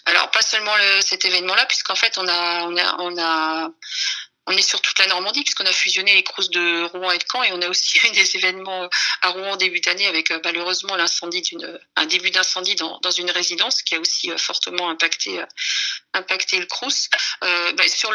Alors 0.06 0.32
pas 0.32 0.42
seulement 0.42 0.76
le, 0.76 1.02
cet 1.02 1.26
événement-là, 1.26 1.66
puisqu'en 1.68 1.96
fait 1.96 2.18
on 2.18 2.28
a, 2.28 2.68
on 3.00 3.18
a, 3.18 3.70
on 4.52 4.58
est 4.58 4.62
sur 4.62 4.82
toute 4.82 5.00
la 5.00 5.08
Normandie, 5.08 5.44
puisqu'on 5.44 5.66
a 5.66 5.72
fusionné 5.72 6.14
les 6.14 6.24
crousses 6.24 6.50
de 6.50 6.84
Rouen 6.84 7.12
et 7.12 7.18
de 7.18 7.24
Caen, 7.32 7.44
et 7.44 7.52
on 7.54 7.62
a 7.62 7.70
aussi 7.70 8.00
eu 8.08 8.12
des 8.12 8.36
événements 8.36 8.90
à 9.22 9.30
Rouen 9.30 9.52
en 9.52 9.56
début 9.56 9.80
d'année 9.80 10.08
avec 10.08 10.32
euh, 10.32 10.40
malheureusement 10.44 10.96
d'une, 10.96 11.80
un 11.96 12.06
début 12.06 12.32
d'incendie 12.32 12.76
dans, 12.76 13.12
une 13.12 13.32
résidence 13.32 13.82
qui 13.82 13.96
a 13.96 14.00
aussi 14.00 14.32
euh, 14.32 14.38
fortement 14.38 14.90
impacté, 14.90 15.40
euh, 15.40 15.46
impacté 16.14 16.60
le 16.60 16.66
Crous. 16.66 17.10
Euh, 17.44 17.72
bah, 17.74 17.88
sur 17.88 18.12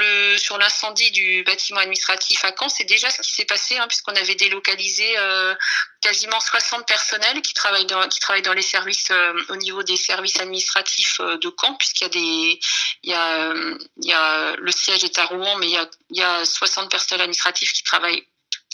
l'incendie 0.59 1.11
du 1.11 1.43
bâtiment 1.45 1.81
administratif 1.81 2.45
à 2.45 2.53
Caen, 2.59 2.69
c'est 2.69 2.85
déjà 2.85 3.11
ce 3.11 3.23
qui 3.23 3.33
s'est 3.33 3.45
passé, 3.45 3.77
hein, 3.77 3.87
puisqu'on 3.89 4.15
avait 4.15 4.35
délocalisé 4.35 5.19
euh, 5.19 5.55
quasiment 6.07 6.39
60 6.39 6.87
personnels 6.87 7.43
qui 7.43 7.53
travaillent 7.53 7.87
dans, 7.87 8.07
qui 8.09 8.21
travaillent 8.21 8.43
dans 8.43 8.53
les 8.53 8.63
services 8.63 9.11
euh, 9.11 9.33
au 9.49 9.57
niveau 9.57 9.83
des 9.83 9.97
services 9.97 10.39
administratifs 10.39 11.19
euh, 11.19 11.37
de 11.39 11.53
Caen, 11.61 11.75
puisqu'il 11.75 12.05
y 12.05 12.07
a 12.07 12.11
des, 12.11 12.61
il 13.03 13.11
y 13.11 13.13
a, 13.13 13.51
euh, 13.51 13.79
il 13.97 14.09
y 14.09 14.61
le 14.61 14.71
siège 14.71 15.03
est 15.03 15.19
à 15.19 15.25
Rouen, 15.25 15.57
mais 15.57 15.67
il 15.67 15.73
y 15.73 15.77
a, 15.77 15.91
il 16.11 16.19
y 16.19 16.23
a 16.23 16.45
60 16.45 16.89
personnels 16.93 17.23
administratifs 17.23 17.73
qui 17.73 17.83
travaillent 17.83 18.25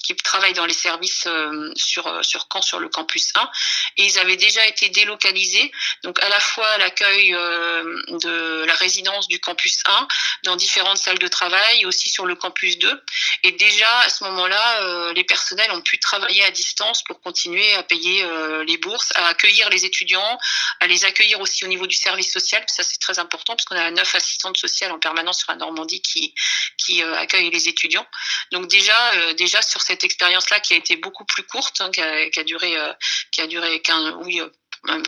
qui 0.02 0.14
travaillent 0.16 0.52
dans 0.52 0.66
les 0.66 0.74
services 0.74 1.24
euh, 1.26 1.70
sur 1.76 2.06
euh, 2.06 2.22
sur 2.22 2.46
Caen 2.52 2.60
sur 2.60 2.78
le 2.80 2.88
campus 2.88 3.30
1 3.34 3.50
et 3.96 4.04
ils 4.04 4.18
avaient 4.18 4.36
déjà 4.36 4.66
été 4.66 4.88
délocalisés 4.88 5.70
donc 6.02 6.20
à 6.22 6.28
la 6.28 6.40
fois 6.40 6.66
à 6.66 6.78
l'accueil 6.78 7.34
euh, 7.34 8.02
de 8.08 8.64
la 8.64 8.74
résidence 8.74 9.28
du 9.28 9.38
campus 9.38 9.78
1 9.86 10.08
dans 10.44 10.56
différentes 10.56 10.98
salles 10.98 11.18
de 11.18 11.28
travail 11.28 11.86
aussi 11.86 12.10
sur 12.10 12.26
le 12.26 12.34
campus 12.34 12.78
2 12.78 13.02
et 13.44 13.52
déjà 13.52 14.00
à 14.00 14.08
ce 14.08 14.24
moment-là 14.24 15.12
les 15.12 15.24
personnels 15.24 15.70
ont 15.72 15.80
pu 15.80 15.98
travailler 15.98 16.44
à 16.44 16.50
distance 16.50 17.02
pour 17.04 17.20
continuer 17.20 17.74
à 17.74 17.82
payer 17.82 18.24
les 18.66 18.76
bourses 18.78 19.12
à 19.14 19.28
accueillir 19.28 19.68
les 19.70 19.84
étudiants 19.84 20.38
à 20.80 20.86
les 20.86 21.04
accueillir 21.04 21.40
aussi 21.40 21.64
au 21.64 21.68
niveau 21.68 21.86
du 21.86 21.94
service 21.94 22.32
social. 22.32 22.62
Ça 22.66 22.82
c'est 22.82 22.98
très 22.98 23.18
important 23.18 23.54
parce 23.54 23.64
qu'on 23.66 23.76
a 23.76 23.90
neuf 23.90 24.14
assistantes 24.14 24.56
sociales 24.56 24.92
en 24.92 24.98
permanence 24.98 25.38
sur 25.40 25.52
la 25.52 25.56
Normandie 25.56 26.02
qui 26.02 26.34
qui 26.78 27.02
accueillent 27.02 27.50
les 27.50 27.68
étudiants. 27.68 28.06
Donc 28.50 28.68
déjà 28.68 29.32
déjà 29.34 29.62
sur 29.62 29.80
cette 29.80 29.91
expérience 30.04 30.50
là 30.50 30.60
qui 30.60 30.74
a 30.74 30.76
été 30.76 30.96
beaucoup 30.96 31.24
plus 31.24 31.42
courte 31.44 31.80
hein, 31.80 31.90
qui, 31.92 32.00
a, 32.00 32.44
duré 32.44 32.76
euh, 32.76 32.92
qui 33.30 33.40
a 33.40 33.46
duré 33.46 33.80
15 33.80 34.14
oui 34.24 34.40
euh, 34.40 34.48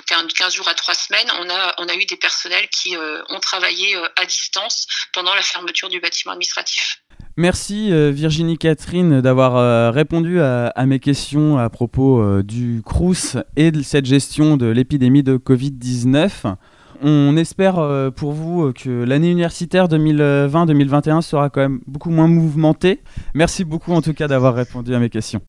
15, 0.07 0.33
15 0.33 0.55
jours 0.55 0.69
à 0.69 0.75
3 0.75 0.95
semaines, 0.95 1.27
on 1.41 1.51
a, 1.51 1.75
on 1.79 1.89
a 1.89 1.95
eu 1.95 2.05
des 2.07 2.17
personnels 2.17 2.69
qui 2.69 2.97
euh, 2.97 3.23
ont 3.31 3.41
travaillé 3.41 3.97
euh, 3.97 4.07
à 4.17 4.25
distance 4.25 4.87
pendant 5.13 5.35
la 5.35 5.43
fermeture 5.43 5.89
du 5.89 6.01
bâtiment 6.01 6.33
administratif. 6.33 7.03
Merci 7.37 7.93
euh, 7.93 8.13
Virginie 8.13 8.59
Catherine 8.59 9.21
d'avoir 9.21 9.57
euh, 9.57 9.91
répondu 9.91 10.41
à, 10.41 10.69
à 10.69 10.87
mes 10.87 11.01
questions 11.01 11.59
à 11.59 11.69
propos 11.69 12.23
euh, 12.23 12.45
du 12.45 12.81
Crous 12.85 13.37
et 13.57 13.73
de 13.73 13.83
cette 13.83 14.07
gestion 14.07 14.57
de 14.57 14.67
l'épidémie 14.67 15.25
de 15.25 15.37
Covid-19. 15.37 16.55
On 17.03 17.37
espère 17.37 17.79
euh, 17.79 18.11
pour 18.11 18.33
vous 18.33 18.67
euh, 18.67 18.73
que 18.73 18.91
l'année 19.05 19.31
universitaire 19.31 19.89
2020-2021 19.89 21.23
sera 21.23 21.51
quand 21.51 21.61
même 21.61 21.81
beaucoup 21.87 22.11
moins 22.11 22.29
mouvementée. 22.29 23.01
Merci 23.35 23.65
beaucoup 23.65 23.93
en 23.93 24.03
tout 24.03 24.15
cas 24.15 24.29
d'avoir 24.29 24.55
répondu 24.55 24.95
à 24.95 24.99
mes 24.99 25.11
questions. 25.11 25.41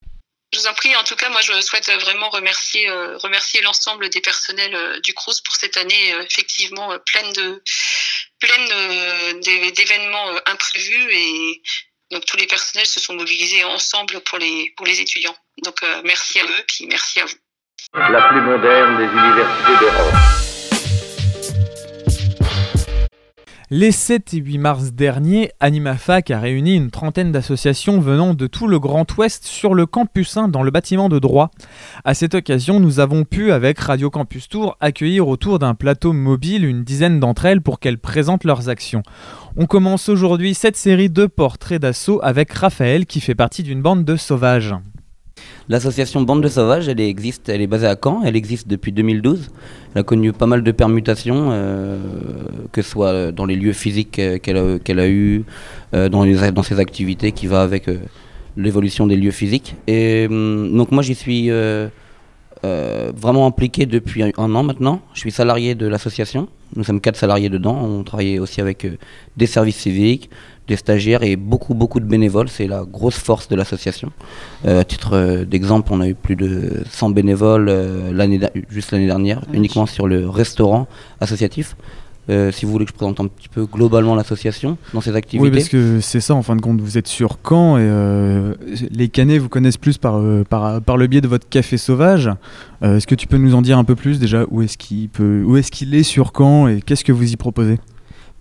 Je 0.53 0.59
vous 0.59 0.67
en 0.67 0.73
prie, 0.73 0.95
en 0.95 1.03
tout 1.03 1.15
cas, 1.15 1.29
moi 1.29 1.41
je 1.41 1.59
souhaite 1.61 1.91
vraiment 2.01 2.29
remercier, 2.29 2.89
euh, 2.89 3.17
remercier 3.17 3.61
l'ensemble 3.61 4.09
des 4.09 4.21
personnels 4.21 4.73
euh, 4.73 4.99
du 5.01 5.13
CRUS 5.13 5.41
pour 5.41 5.55
cette 5.55 5.75
année 5.75 6.13
euh, 6.13 6.23
effectivement 6.23 6.93
euh, 6.93 6.97
pleine 7.05 7.33
de 7.33 7.61
pleine 8.39 8.69
euh, 8.71 9.33
d'événements 9.75 10.29
euh, 10.29 10.39
imprévus 10.45 11.11
et 11.11 11.61
donc 12.11 12.25
tous 12.25 12.37
les 12.37 12.47
personnels 12.47 12.85
se 12.85 12.99
sont 12.99 13.15
mobilisés 13.15 13.63
ensemble 13.63 14.21
pour 14.21 14.37
les 14.37 14.71
pour 14.77 14.85
les 14.85 15.01
étudiants. 15.01 15.35
Donc 15.63 15.81
euh, 15.83 16.01
merci 16.05 16.39
à 16.39 16.45
eux, 16.45 16.63
puis 16.67 16.87
merci 16.87 17.19
à 17.19 17.25
vous. 17.25 17.35
la 17.93 18.21
plus 18.29 18.41
moderne 18.41 18.97
des 18.97 19.05
universités 19.05 19.77
d'Europe. 19.79 20.44
Les 23.71 23.91
7 23.91 24.35
et 24.35 24.37
8 24.37 24.59
mars 24.59 24.93
dernier, 24.93 25.51
AnimaFac 25.59 26.29
a 26.29 26.39
réuni 26.39 26.75
une 26.75 26.91
trentaine 26.91 27.31
d'associations 27.31 27.99
venant 27.99 28.35
de 28.35 28.45
tout 28.45 28.67
le 28.67 28.77
Grand 28.77 29.11
Ouest 29.17 29.43
sur 29.45 29.73
le 29.73 29.87
campus 29.87 30.37
1 30.37 30.49
dans 30.49 30.61
le 30.61 30.69
bâtiment 30.69 31.09
de 31.09 31.17
droit. 31.17 31.49
À 32.03 32.13
cette 32.13 32.35
occasion, 32.35 32.79
nous 32.79 32.99
avons 32.99 33.23
pu, 33.23 33.51
avec 33.51 33.79
Radio 33.79 34.11
Campus 34.11 34.49
Tour, 34.49 34.77
accueillir 34.81 35.27
autour 35.27 35.57
d'un 35.57 35.73
plateau 35.73 36.13
mobile 36.13 36.63
une 36.63 36.83
dizaine 36.83 37.19
d'entre 37.19 37.45
elles 37.45 37.61
pour 37.61 37.79
qu'elles 37.79 37.97
présentent 37.97 38.43
leurs 38.43 38.69
actions. 38.69 39.01
On 39.57 39.65
commence 39.65 40.09
aujourd'hui 40.09 40.53
cette 40.53 40.77
série 40.77 41.09
de 41.09 41.25
portraits 41.25 41.81
d'assaut 41.81 42.19
avec 42.21 42.53
Raphaël 42.53 43.07
qui 43.07 43.19
fait 43.19 43.33
partie 43.33 43.63
d'une 43.63 43.81
bande 43.81 44.05
de 44.05 44.15
sauvages. 44.15 44.75
L'association 45.67 46.21
Bande 46.21 46.43
de 46.43 46.47
Sauvages, 46.47 46.87
elle 46.87 46.99
existe, 46.99 47.49
elle 47.49 47.61
est 47.61 47.67
basée 47.67 47.87
à 47.87 47.95
Caen, 48.01 48.21
elle 48.23 48.35
existe 48.35 48.67
depuis 48.67 48.91
2012. 48.91 49.49
Elle 49.93 50.01
a 50.01 50.03
connu 50.03 50.31
pas 50.31 50.45
mal 50.45 50.61
de 50.63 50.71
permutations, 50.71 51.49
euh, 51.51 51.97
que 52.71 52.83
ce 52.83 52.89
soit 52.91 53.31
dans 53.31 53.45
les 53.45 53.55
lieux 53.55 53.73
physiques 53.73 54.19
euh, 54.19 54.37
qu'elle 54.37 54.57
a, 54.99 55.01
a 55.01 55.07
eu, 55.07 55.43
euh, 55.95 56.07
dans, 56.07 56.63
ses 56.63 56.79
activités 56.79 57.31
qui 57.31 57.47
va 57.47 57.63
avec 57.63 57.89
euh, 57.89 57.97
l'évolution 58.57 59.07
des 59.07 59.15
lieux 59.15 59.31
physiques. 59.31 59.75
Et 59.87 60.27
hum, 60.29 60.77
donc 60.77 60.91
moi 60.91 61.01
j'y 61.01 61.15
suis 61.15 61.49
euh, 62.63 63.11
vraiment 63.15 63.45
impliqué 63.45 63.85
depuis 63.85 64.23
un, 64.23 64.31
an 64.37 64.63
maintenant. 64.63 65.01
Je 65.13 65.19
suis 65.19 65.31
salarié 65.31 65.75
de 65.75 65.87
l'association. 65.87 66.47
Nous 66.75 66.83
sommes 66.83 67.01
quatre 67.01 67.17
salariés 67.17 67.49
dedans. 67.49 67.77
On 67.81 68.03
travaille 68.03 68.39
aussi 68.39 68.61
avec 68.61 68.85
euh, 68.85 68.97
des 69.37 69.45
services 69.45 69.77
civiques, 69.77 70.29
des 70.67 70.75
stagiaires 70.75 71.23
et 71.23 71.35
beaucoup 71.35 71.73
beaucoup 71.73 71.99
de 71.99 72.05
bénévoles. 72.05 72.49
C'est 72.49 72.67
la 72.67 72.83
grosse 72.83 73.17
force 73.17 73.47
de 73.47 73.55
l'association. 73.55 74.11
Euh, 74.65 74.81
à 74.81 74.83
titre 74.83 75.13
euh, 75.13 75.45
d'exemple, 75.45 75.89
on 75.91 76.01
a 76.01 76.07
eu 76.07 76.15
plus 76.15 76.35
de 76.35 76.83
100 76.89 77.11
bénévoles 77.11 77.69
l'année 78.11 78.39
juste 78.69 78.91
l'année 78.91 79.05
dernière, 79.05 79.41
uniquement 79.53 79.85
sur 79.85 80.07
le 80.07 80.27
restaurant 80.29 80.87
associatif. 81.19 81.75
Euh, 82.29 82.51
si 82.51 82.65
vous 82.65 82.71
voulez 82.71 82.85
que 82.85 82.91
je 82.91 82.95
présente 82.95 83.19
un 83.19 83.27
petit 83.27 83.49
peu 83.49 83.65
globalement 83.65 84.15
l'association 84.15 84.77
dans 84.93 85.01
ses 85.01 85.15
activités. 85.15 85.47
Oui, 85.47 85.51
parce 85.51 85.69
que 85.69 85.99
c'est 85.99 86.21
ça, 86.21 86.33
en 86.33 86.41
fin 86.41 86.55
de 86.55 86.61
compte, 86.61 86.81
vous 86.81 86.97
êtes 86.97 87.07
sur 87.07 87.37
Caen 87.47 87.77
et 87.77 87.81
euh, 87.81 88.55
les 88.89 89.09
Canets 89.09 89.39
vous 89.39 89.49
connaissent 89.49 89.77
plus 89.77 89.97
par, 89.97 90.17
euh, 90.17 90.43
par, 90.43 90.81
par, 90.81 90.97
le 90.97 91.07
biais 91.07 91.21
de 91.21 91.27
votre 91.27 91.47
café 91.47 91.77
sauvage. 91.77 92.29
Est-ce 92.81 93.07
que 93.07 93.15
tu 93.15 93.25
peux 93.25 93.37
nous 93.37 93.55
en 93.55 93.61
dire 93.61 93.77
un 93.77 93.83
peu 93.83 93.95
plus 93.95 94.19
déjà 94.19 94.45
Où 94.51 94.61
est-ce 94.61 94.77
qu'il 94.77 95.09
peut, 95.09 95.43
où 95.43 95.57
est-ce 95.57 95.71
qu'il 95.71 95.95
est 95.95 96.03
sur 96.03 96.31
Caen 96.35 96.67
et 96.67 96.81
qu'est-ce 96.81 97.03
que 97.03 97.11
vous 97.11 97.31
y 97.31 97.35
proposez? 97.35 97.79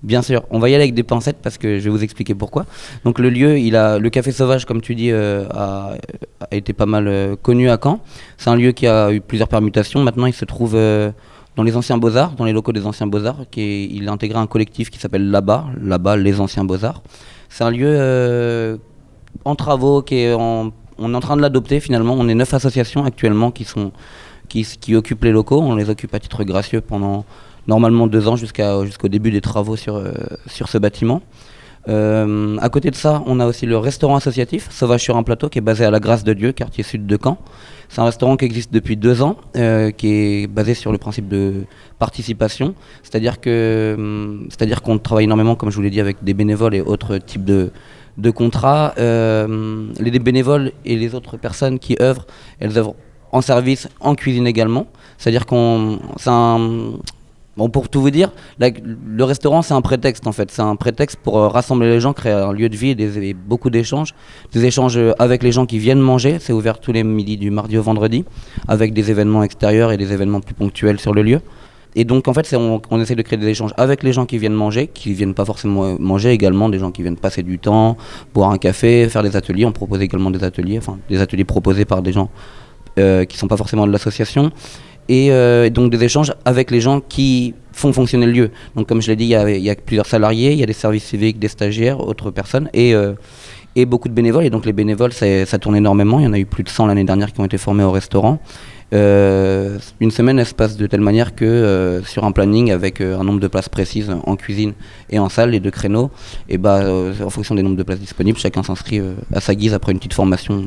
Bien 0.04 0.20
sûr, 0.20 0.44
on 0.50 0.58
va 0.58 0.68
y 0.68 0.74
aller 0.74 0.84
avec 0.84 0.94
des 0.94 1.02
pincettes 1.02 1.38
parce 1.42 1.56
que 1.56 1.78
je 1.78 1.84
vais 1.84 1.90
vous 1.90 2.04
expliquer 2.04 2.34
pourquoi. 2.34 2.66
Donc 3.06 3.18
le 3.18 3.30
lieu, 3.30 3.58
il 3.58 3.74
a 3.74 3.98
le 3.98 4.10
café 4.10 4.32
sauvage, 4.32 4.66
comme 4.66 4.82
tu 4.82 4.94
dis, 4.94 5.10
euh, 5.10 5.46
a, 5.48 5.94
a, 6.40 6.54
été 6.54 6.74
pas 6.74 6.84
mal 6.84 7.08
euh, 7.08 7.36
connu 7.36 7.70
à 7.70 7.78
Caen. 7.82 8.00
C'est 8.36 8.50
un 8.50 8.56
lieu 8.56 8.72
qui 8.72 8.86
a 8.86 9.10
eu 9.12 9.22
plusieurs 9.22 9.48
permutations. 9.48 10.02
Maintenant, 10.02 10.26
il 10.26 10.34
se 10.34 10.44
trouve 10.44 10.74
euh, 10.74 11.10
dans 11.56 11.62
les 11.62 11.76
anciens 11.76 11.98
beaux-arts, 11.98 12.32
dans 12.32 12.44
les 12.44 12.52
locaux 12.52 12.72
des 12.72 12.86
anciens 12.86 13.06
beaux-arts. 13.06 13.44
Il 13.56 14.08
a 14.08 14.12
intégré 14.12 14.38
un 14.38 14.46
collectif 14.46 14.90
qui 14.90 14.98
s'appelle 14.98 15.30
Là-bas, 15.30 16.16
les 16.16 16.40
anciens 16.40 16.64
beaux-arts. 16.64 17.02
C'est 17.48 17.64
un 17.64 17.70
lieu 17.70 18.78
en 19.44 19.54
travaux 19.54 20.02
on 20.98 21.12
est 21.12 21.16
en 21.16 21.20
train 21.20 21.36
de 21.36 21.42
l'adopter 21.42 21.80
finalement. 21.80 22.14
On 22.18 22.28
est 22.28 22.34
neuf 22.34 22.54
associations 22.54 23.04
actuellement 23.04 23.50
qui 23.50 24.96
occupent 24.96 25.24
les 25.24 25.32
locaux. 25.32 25.60
On 25.60 25.74
les 25.74 25.90
occupe 25.90 26.14
à 26.14 26.20
titre 26.20 26.44
gracieux 26.44 26.80
pendant 26.80 27.24
normalement 27.66 28.06
deux 28.06 28.28
ans 28.28 28.36
jusqu'au 28.36 29.08
début 29.08 29.30
des 29.30 29.40
travaux 29.40 29.76
sur, 29.76 29.96
euh, 29.96 30.12
sur 30.46 30.68
ce 30.68 30.78
bâtiment. 30.78 31.22
Euh, 31.88 32.56
à 32.60 32.68
côté 32.70 32.90
de 32.90 32.94
ça, 32.94 33.22
on 33.26 33.40
a 33.40 33.46
aussi 33.46 33.66
le 33.66 33.76
restaurant 33.76 34.16
associatif 34.16 34.68
Sauvage 34.70 35.02
sur 35.02 35.16
un 35.16 35.22
plateau 35.22 35.48
qui 35.48 35.58
est 35.58 35.62
basé 35.62 35.84
à 35.84 35.90
la 35.90 36.00
Grâce 36.00 36.24
de 36.24 36.32
Dieu, 36.32 36.52
quartier 36.52 36.82
sud 36.82 37.06
de 37.06 37.18
Caen. 37.22 37.38
C'est 37.88 38.00
un 38.00 38.06
restaurant 38.06 38.36
qui 38.36 38.46
existe 38.46 38.72
depuis 38.72 38.96
deux 38.96 39.22
ans, 39.22 39.36
euh, 39.56 39.90
qui 39.90 40.08
est 40.08 40.46
basé 40.46 40.74
sur 40.74 40.92
le 40.92 40.98
principe 40.98 41.28
de 41.28 41.64
participation, 41.98 42.74
c'est-à-dire 43.02 43.40
que, 43.40 43.94
hum, 43.96 44.46
c'est-à-dire 44.48 44.82
qu'on 44.82 44.98
travaille 44.98 45.24
énormément, 45.24 45.54
comme 45.54 45.70
je 45.70 45.76
vous 45.76 45.82
l'ai 45.82 45.90
dit, 45.90 46.00
avec 46.00 46.24
des 46.24 46.34
bénévoles 46.34 46.74
et 46.74 46.80
autres 46.80 47.18
types 47.18 47.44
de, 47.44 47.70
de 48.18 48.30
contrats. 48.30 48.94
Euh, 48.98 49.86
les 49.98 50.18
bénévoles 50.18 50.72
et 50.84 50.96
les 50.96 51.14
autres 51.14 51.36
personnes 51.36 51.78
qui 51.78 51.96
œuvrent, 52.00 52.26
elles 52.60 52.78
œuvrent 52.78 52.94
en 53.32 53.40
service, 53.40 53.88
en 54.00 54.14
cuisine 54.14 54.46
également. 54.46 54.86
C'est-à-dire 55.18 55.46
qu'on, 55.46 55.98
Bon, 57.56 57.68
pour 57.68 57.88
tout 57.88 58.00
vous 58.00 58.10
dire, 58.10 58.32
le 58.58 59.24
restaurant, 59.24 59.62
c'est 59.62 59.74
un 59.74 59.80
prétexte 59.80 60.26
en 60.26 60.32
fait. 60.32 60.50
C'est 60.50 60.62
un 60.62 60.76
prétexte 60.76 61.18
pour 61.22 61.38
euh, 61.38 61.48
rassembler 61.48 61.88
les 61.88 62.00
gens, 62.00 62.12
créer 62.12 62.32
un 62.32 62.52
lieu 62.52 62.68
de 62.68 62.76
vie 62.76 62.90
et, 62.90 63.34
beaucoup 63.34 63.70
d'échanges. 63.70 64.14
Des 64.52 64.64
échanges 64.64 64.98
avec 65.18 65.42
les 65.42 65.52
gens 65.52 65.64
qui 65.64 65.78
viennent 65.78 66.00
manger. 66.00 66.38
C'est 66.40 66.52
ouvert 66.52 66.80
tous 66.80 66.92
les 66.92 67.04
midis 67.04 67.36
du 67.36 67.50
mardi 67.50 67.78
au 67.78 67.82
vendredi, 67.82 68.24
avec 68.66 68.92
des 68.92 69.10
événements 69.10 69.42
extérieurs 69.44 69.92
et 69.92 69.96
des 69.96 70.12
événements 70.12 70.40
plus 70.40 70.54
ponctuels 70.54 70.98
sur 70.98 71.14
le 71.14 71.22
lieu. 71.22 71.40
Et 71.96 72.04
donc, 72.04 72.26
en 72.26 72.34
fait, 72.34 72.52
on, 72.54 73.00
essaie 73.00 73.14
de 73.14 73.22
créer 73.22 73.38
des 73.38 73.46
échanges 73.46 73.72
avec 73.76 74.02
les 74.02 74.12
gens 74.12 74.26
qui 74.26 74.38
viennent 74.38 74.54
manger, 74.54 74.88
qui 74.88 75.12
viennent 75.12 75.34
pas 75.34 75.44
forcément 75.44 75.96
manger 76.00 76.30
également, 76.30 76.68
des 76.68 76.78
gens 76.80 76.90
qui 76.90 77.02
viennent 77.02 77.16
passer 77.16 77.42
du 77.42 77.58
temps, 77.58 77.96
boire 78.34 78.50
un 78.50 78.58
café, 78.58 79.08
faire 79.08 79.22
des 79.22 79.36
ateliers. 79.36 79.64
On 79.64 79.72
propose 79.72 80.00
également 80.00 80.30
des 80.30 80.42
ateliers, 80.42 80.78
enfin, 80.78 80.98
des 81.08 81.20
ateliers 81.20 81.44
proposés 81.44 81.84
par 81.84 82.02
des 82.02 82.12
gens 82.12 82.30
euh, 82.98 83.24
qui 83.24 83.36
sont 83.38 83.48
pas 83.48 83.56
forcément 83.56 83.86
de 83.86 83.92
l'association 83.92 84.50
et 85.08 85.30
euh, 85.30 85.70
donc 85.70 85.90
des 85.90 86.02
échanges 86.02 86.32
avec 86.44 86.70
les 86.70 86.80
gens 86.80 87.00
qui 87.00 87.54
font 87.72 87.92
fonctionner 87.92 88.26
le 88.26 88.32
lieu. 88.32 88.50
Donc 88.76 88.88
comme 88.88 89.02
je 89.02 89.08
l'ai 89.08 89.16
dit, 89.16 89.24
il 89.24 89.30
y, 89.30 89.70
a, 89.70 89.74
plusieurs 89.74 90.06
salariés, 90.06 90.52
il 90.52 90.58
y 90.58 90.62
a 90.62 90.66
des 90.66 90.72
services 90.72 91.04
civiques, 91.04 91.38
des 91.38 91.48
stagiaires, 91.48 92.00
autres 92.00 92.30
personnes 92.30 92.70
et, 92.72 92.94
euh, 92.94 93.14
beaucoup 93.86 94.08
de 94.08 94.14
bénévoles. 94.14 94.44
Et 94.44 94.50
donc 94.50 94.66
les 94.66 94.72
bénévoles, 94.72 95.12
ça 95.12 95.58
tourne 95.58 95.76
énormément. 95.76 96.20
Il 96.20 96.24
y 96.24 96.28
en 96.28 96.32
a 96.32 96.38
eu 96.38 96.46
plus 96.46 96.62
de 96.62 96.68
100 96.68 96.86
l'année 96.86 97.04
dernière 97.04 97.32
qui 97.32 97.40
ont 97.40 97.44
été 97.44 97.58
formés 97.58 97.82
au 97.82 97.90
restaurant. 97.90 98.38
Euh, 98.92 99.78
une 99.98 100.12
semaine, 100.12 100.38
elle 100.38 100.46
se 100.46 100.54
passe 100.54 100.76
de 100.76 100.86
telle 100.86 101.00
manière 101.00 101.34
que 101.34 102.00
sur 102.06 102.24
un 102.24 102.30
planning 102.30 102.70
avec 102.70 103.00
un 103.00 103.24
nombre 103.24 103.40
de 103.40 103.48
places 103.48 103.68
précises 103.68 104.14
en 104.24 104.36
cuisine 104.36 104.74
et 105.10 105.18
en 105.18 105.28
salle, 105.28 105.50
les 105.50 105.58
deux 105.58 105.72
créneaux, 105.72 106.12
et 106.48 106.56
bah, 106.56 106.84
en 106.88 107.30
fonction 107.30 107.56
des 107.56 107.64
nombres 107.64 107.76
de 107.76 107.82
places 107.82 107.98
disponibles, 107.98 108.38
chacun 108.38 108.62
s'inscrit 108.62 109.00
à 109.34 109.40
sa 109.40 109.56
guise 109.56 109.74
après 109.74 109.90
une 109.90 109.98
petite 109.98 110.14
formation, 110.14 110.64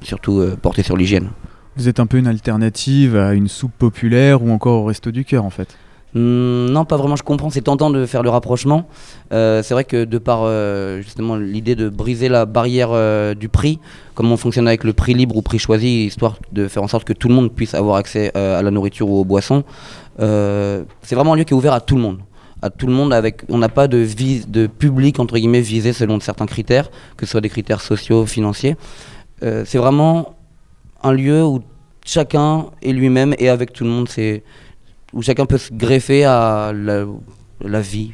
surtout 0.00 0.42
portée 0.62 0.82
sur 0.82 0.96
l'hygiène. 0.96 1.28
Vous 1.76 1.88
êtes 1.88 2.00
un 2.00 2.06
peu 2.06 2.18
une 2.18 2.26
alternative 2.26 3.16
à 3.16 3.34
une 3.34 3.48
soupe 3.48 3.72
populaire 3.78 4.42
ou 4.42 4.50
encore 4.50 4.82
au 4.82 4.84
resto 4.86 5.10
du 5.10 5.24
cœur 5.24 5.44
en 5.44 5.50
fait 5.50 5.76
Mmh, 6.16 6.70
non, 6.70 6.86
pas 6.86 6.96
vraiment. 6.96 7.16
Je 7.16 7.22
comprends. 7.22 7.50
C'est 7.50 7.60
tentant 7.60 7.90
de 7.90 8.06
faire 8.06 8.22
le 8.22 8.30
rapprochement. 8.30 8.86
Euh, 9.32 9.62
c'est 9.62 9.74
vrai 9.74 9.84
que 9.84 10.04
de 10.04 10.16
par 10.16 10.40
euh, 10.44 11.02
justement 11.02 11.36
l'idée 11.36 11.74
de 11.74 11.90
briser 11.90 12.30
la 12.30 12.46
barrière 12.46 12.88
euh, 12.92 13.34
du 13.34 13.50
prix, 13.50 13.80
comme 14.14 14.32
on 14.32 14.38
fonctionne 14.38 14.66
avec 14.66 14.82
le 14.82 14.94
prix 14.94 15.12
libre 15.12 15.36
ou 15.36 15.42
prix 15.42 15.58
choisi, 15.58 16.06
histoire 16.06 16.38
de 16.52 16.68
faire 16.68 16.82
en 16.82 16.88
sorte 16.88 17.04
que 17.04 17.12
tout 17.12 17.28
le 17.28 17.34
monde 17.34 17.52
puisse 17.52 17.74
avoir 17.74 17.96
accès 17.96 18.34
à 18.34 18.62
la 18.62 18.70
nourriture 18.70 19.10
ou 19.10 19.18
aux 19.18 19.24
boissons, 19.24 19.64
c'est 20.18 21.14
vraiment 21.14 21.34
un 21.34 21.36
lieu 21.36 21.44
qui 21.44 21.52
est 21.52 21.56
ouvert 21.56 21.74
à 21.74 21.80
tout 21.80 21.96
le 21.96 22.02
monde 22.02 22.18
à 22.62 22.70
tout 22.70 22.86
le 22.86 22.94
monde 22.94 23.12
avec 23.12 23.42
on 23.50 23.58
n'a 23.58 23.68
pas 23.68 23.86
de 23.86 23.98
vise 23.98 24.48
de 24.48 24.66
public 24.66 25.20
entre 25.20 25.34
guillemets 25.34 25.60
visé 25.60 25.92
selon 25.92 26.18
certains 26.20 26.46
critères 26.46 26.90
que 27.18 27.26
ce 27.26 27.32
soit 27.32 27.42
des 27.42 27.50
critères 27.50 27.82
sociaux 27.82 28.24
financiers 28.24 28.76
c'est 29.42 29.76
vraiment 29.76 30.35
un 31.06 31.12
lieu 31.12 31.44
où 31.44 31.60
chacun 32.04 32.66
est 32.82 32.92
lui-même 32.92 33.34
et 33.38 33.48
avec 33.48 33.72
tout 33.72 33.84
le 33.84 33.90
monde 33.90 34.08
c'est 34.08 34.42
où 35.12 35.22
chacun 35.22 35.46
peut 35.46 35.58
se 35.58 35.72
greffer 35.72 36.24
à 36.24 36.72
la, 36.74 37.06
la 37.60 37.80
vie. 37.80 38.12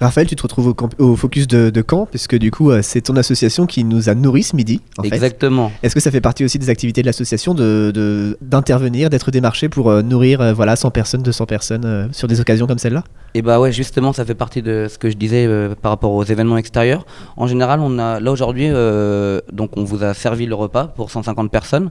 Raphaël, 0.00 0.26
tu 0.26 0.36
te 0.36 0.42
retrouves 0.42 0.68
au, 0.68 0.74
camp, 0.74 0.90
au 0.98 1.16
focus 1.16 1.46
de, 1.46 1.70
de, 1.70 1.84
Caen, 1.88 2.06
puisque 2.06 2.36
du 2.36 2.50
coup, 2.50 2.70
euh, 2.70 2.80
c'est 2.82 3.00
ton 3.02 3.16
association 3.16 3.66
qui 3.66 3.84
nous 3.84 4.08
a 4.08 4.14
nourri 4.14 4.42
ce 4.42 4.56
midi. 4.56 4.80
En 4.96 5.02
Exactement. 5.02 5.72
Est-ce 5.82 5.94
que 5.94 6.00
ça 6.00 6.10
fait 6.10 6.20
partie 6.20 6.44
aussi 6.44 6.58
des 6.58 6.70
activités 6.70 7.02
de 7.02 7.06
l'association 7.06 7.54
d'intervenir, 7.54 9.08
de, 9.08 9.10
d'être 9.10 9.30
démarché 9.30 9.68
pour 9.68 9.90
euh, 9.90 10.02
nourrir 10.02 10.40
euh, 10.40 10.52
voilà, 10.52 10.76
100 10.76 10.90
personnes, 10.90 11.22
200 11.22 11.46
personnes 11.46 11.84
euh, 11.84 12.08
sur 12.12 12.28
des 12.28 12.40
occasions 12.40 12.66
comme 12.66 12.78
celle-là? 12.78 13.04
Et 13.34 13.42
bah 13.42 13.60
ouais, 13.60 13.72
justement, 13.72 14.12
ça 14.12 14.24
fait 14.24 14.34
partie 14.34 14.62
de 14.62 14.86
ce 14.90 14.98
que 14.98 15.10
je 15.10 15.16
disais 15.16 15.46
euh, 15.46 15.74
par 15.80 15.90
rapport 15.92 16.12
aux 16.12 16.24
événements 16.24 16.56
extérieurs. 16.56 17.04
En 17.36 17.46
général, 17.46 17.80
on 17.80 17.98
a 17.98 18.20
là 18.20 18.32
aujourd'hui, 18.32 18.68
euh, 18.68 19.40
donc 19.52 19.70
on 19.76 19.84
vous 19.84 20.02
a 20.02 20.14
servi 20.14 20.46
le 20.46 20.54
repas 20.54 20.86
pour 20.86 21.10
150 21.10 21.50
personnes 21.50 21.90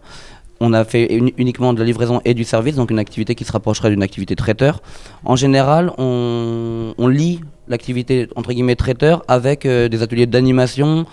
on 0.60 0.74
a 0.74 0.84
fait 0.86 1.14
uniquement 1.38 1.72
de 1.72 1.78
la 1.78 1.86
livraison 1.86 2.20
et 2.26 2.34
du 2.34 2.44
service, 2.44 2.76
donc 2.78 2.90
une 2.90 2.98
activité 2.98 3.36
qui 3.36 3.46
se 3.46 3.52
rapprocherait 3.52 3.92
d'une 3.92 4.02
activité 4.02 4.36
traiteur. 4.36 4.82
En 5.24 5.36
général, 5.36 5.92
on, 6.00 6.96
on 6.98 7.08
lie 7.08 7.42
l'activité 7.70 8.28
entre 8.36 8.52
guillemets 8.52 8.76
traiteur 8.76 9.24
avec 9.28 9.66
euh, 9.66 9.90
des 9.90 10.02
ateliers 10.02 10.26
d'animation. 10.26 11.06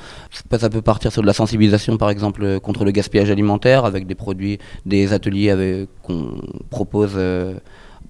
Ça 0.58 0.70
peut 0.70 0.82
partir 0.82 1.12
sur 1.12 1.22
de 1.22 1.26
la 1.26 1.32
sensibilisation, 1.32 1.96
par 1.96 2.10
exemple, 2.10 2.60
contre 2.60 2.84
le 2.84 2.90
gaspillage 2.90 3.30
alimentaire, 3.30 3.84
avec 3.84 4.06
des 4.06 4.14
produits, 4.14 4.58
des 4.86 5.12
ateliers 5.12 5.86
qu'on 6.02 6.38
propose. 6.70 7.12
Euh, 7.16 7.54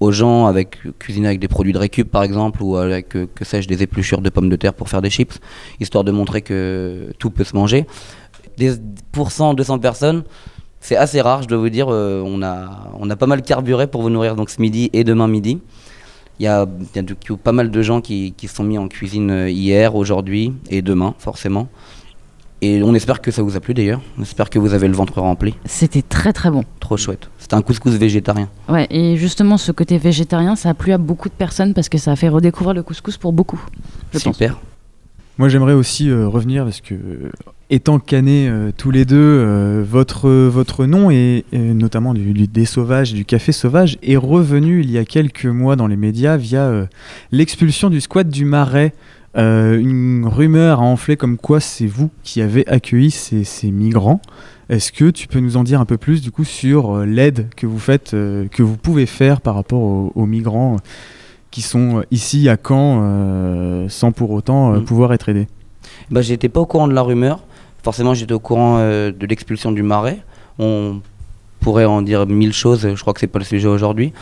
aux 0.00 0.10
gens 0.10 0.46
avec 0.46 0.78
cuisiner 0.98 1.28
avec 1.28 1.38
des 1.38 1.46
produits 1.46 1.72
de 1.72 1.78
récup 1.78 2.10
par 2.10 2.24
exemple 2.24 2.64
ou 2.64 2.76
avec 2.76 3.10
que, 3.10 3.44
sais-je 3.44 3.68
des 3.68 3.84
épluchures 3.84 4.20
de 4.20 4.28
pommes 4.28 4.48
de 4.48 4.56
terre 4.56 4.74
pour 4.74 4.88
faire 4.88 5.00
des 5.00 5.08
chips 5.08 5.38
histoire 5.78 6.02
de 6.02 6.10
montrer 6.10 6.42
que 6.42 7.12
tout 7.20 7.30
peut 7.30 7.44
se 7.44 7.54
manger 7.54 7.86
des 8.58 8.72
pour 9.12 9.30
100 9.30 9.54
200 9.54 9.78
personnes 9.78 10.24
c'est 10.84 10.96
assez 10.96 11.22
rare, 11.22 11.42
je 11.42 11.48
dois 11.48 11.56
vous 11.56 11.70
dire. 11.70 11.86
Euh, 11.88 12.22
on, 12.26 12.42
a, 12.42 12.90
on 13.00 13.08
a 13.08 13.16
pas 13.16 13.24
mal 13.24 13.40
carburé 13.40 13.86
pour 13.86 14.02
vous 14.02 14.10
nourrir 14.10 14.36
donc 14.36 14.50
ce 14.50 14.60
midi 14.60 14.90
et 14.92 15.02
demain 15.02 15.28
midi. 15.28 15.62
Il 16.40 16.44
y 16.44 16.46
a, 16.48 16.66
y 16.94 16.98
a 16.98 17.02
du 17.02 17.14
coup 17.14 17.36
pas 17.36 17.52
mal 17.52 17.70
de 17.70 17.82
gens 17.82 18.00
qui, 18.00 18.32
qui 18.36 18.48
se 18.48 18.56
sont 18.56 18.64
mis 18.64 18.78
en 18.78 18.88
cuisine 18.88 19.30
euh, 19.30 19.50
hier, 19.50 19.94
aujourd'hui 19.94 20.52
et 20.68 20.82
demain, 20.82 21.14
forcément. 21.18 21.68
Et 22.60 22.82
on 22.82 22.94
espère 22.94 23.20
que 23.20 23.30
ça 23.30 23.42
vous 23.42 23.56
a 23.56 23.60
plu 23.60 23.74
d'ailleurs. 23.74 24.00
On 24.18 24.22
espère 24.22 24.48
que 24.48 24.58
vous 24.58 24.72
avez 24.72 24.88
le 24.88 24.94
ventre 24.94 25.20
rempli. 25.20 25.54
C'était 25.66 26.02
très 26.02 26.32
très 26.32 26.50
bon. 26.50 26.64
Trop 26.80 26.96
chouette. 26.96 27.28
C'était 27.38 27.54
un 27.54 27.62
couscous 27.62 27.92
végétarien. 27.92 28.48
Ouais, 28.68 28.86
et 28.90 29.16
justement, 29.16 29.58
ce 29.58 29.70
côté 29.70 29.98
végétarien, 29.98 30.56
ça 30.56 30.70
a 30.70 30.74
plu 30.74 30.92
à 30.92 30.98
beaucoup 30.98 31.28
de 31.28 31.34
personnes 31.34 31.74
parce 31.74 31.88
que 31.88 31.98
ça 31.98 32.12
a 32.12 32.16
fait 32.16 32.28
redécouvrir 32.30 32.74
le 32.74 32.82
couscous 32.82 33.18
pour 33.18 33.32
beaucoup. 33.34 33.60
Super. 34.14 34.54
Pense. 34.54 34.62
Moi, 35.36 35.48
j'aimerais 35.48 35.72
aussi 35.72 36.10
euh, 36.10 36.28
revenir 36.28 36.62
parce 36.62 36.80
que 36.80 36.94
étant 37.68 37.98
canés 37.98 38.48
euh, 38.48 38.70
tous 38.76 38.92
les 38.92 39.04
deux, 39.04 39.16
euh, 39.16 39.84
votre, 39.88 40.30
votre 40.30 40.86
nom, 40.86 41.10
et, 41.10 41.44
notamment 41.52 42.14
du, 42.14 42.32
des 42.46 42.64
sauvages, 42.64 43.12
du 43.12 43.24
café 43.24 43.50
sauvage, 43.50 43.98
est 44.02 44.16
revenu 44.16 44.80
il 44.80 44.90
y 44.92 44.98
a 44.98 45.04
quelques 45.04 45.46
mois 45.46 45.74
dans 45.74 45.88
les 45.88 45.96
médias 45.96 46.36
via 46.36 46.86
l'expulsion 47.32 47.90
du 47.90 48.00
squat 48.00 48.28
du 48.28 48.44
Marais. 48.44 48.92
Une 49.34 50.24
rumeur 50.30 50.78
a 50.78 50.84
enflé 50.84 51.16
comme 51.16 51.36
quoi 51.36 51.58
c'est 51.58 51.86
vous 51.86 52.10
qui 52.22 52.40
avez 52.40 52.64
accueilli 52.68 53.10
ces, 53.10 53.42
ces 53.42 53.72
migrants. 53.72 54.22
Est-ce 54.68 54.92
que 54.92 55.10
tu 55.10 55.26
peux 55.26 55.40
nous 55.40 55.56
en 55.56 55.64
dire 55.64 55.80
un 55.80 55.84
peu 55.84 55.98
plus 55.98 56.22
du 56.22 56.30
coup 56.30 56.44
sur 56.44 56.98
l'aide 57.04 57.48
que 57.56 57.66
vous 57.66 57.80
faites, 57.80 58.12
que 58.12 58.62
vous 58.62 58.76
pouvez 58.76 59.06
faire 59.06 59.40
par 59.40 59.56
rapport 59.56 60.12
aux 60.16 60.26
migrants 60.26 60.76
qui 61.54 61.62
sont 61.62 62.02
ici 62.10 62.48
à 62.48 62.56
Caen 62.56 63.86
sans 63.88 64.10
pour 64.10 64.32
autant 64.32 64.72
mmh. 64.72 64.84
pouvoir 64.84 65.12
être 65.12 65.28
aidés 65.28 65.46
bah, 66.10 66.20
J'étais 66.20 66.48
pas 66.48 66.58
au 66.58 66.66
courant 66.66 66.88
de 66.88 66.94
la 66.94 67.02
rumeur. 67.02 67.44
Forcément, 67.84 68.14
j'étais 68.14 68.32
au 68.32 68.40
courant 68.40 68.78
euh, 68.78 69.12
de 69.12 69.26
l'expulsion 69.26 69.70
du 69.70 69.82
marais. 69.82 70.18
On 70.58 71.00
pourrait 71.60 71.84
en 71.84 72.02
dire 72.02 72.26
mille 72.26 72.52
choses, 72.52 72.88
je 72.94 73.00
crois 73.00 73.12
que 73.12 73.20
c'est 73.20 73.26
pas 73.26 73.38
le 73.38 73.44
sujet 73.44 73.68
aujourd'hui. 73.68 74.12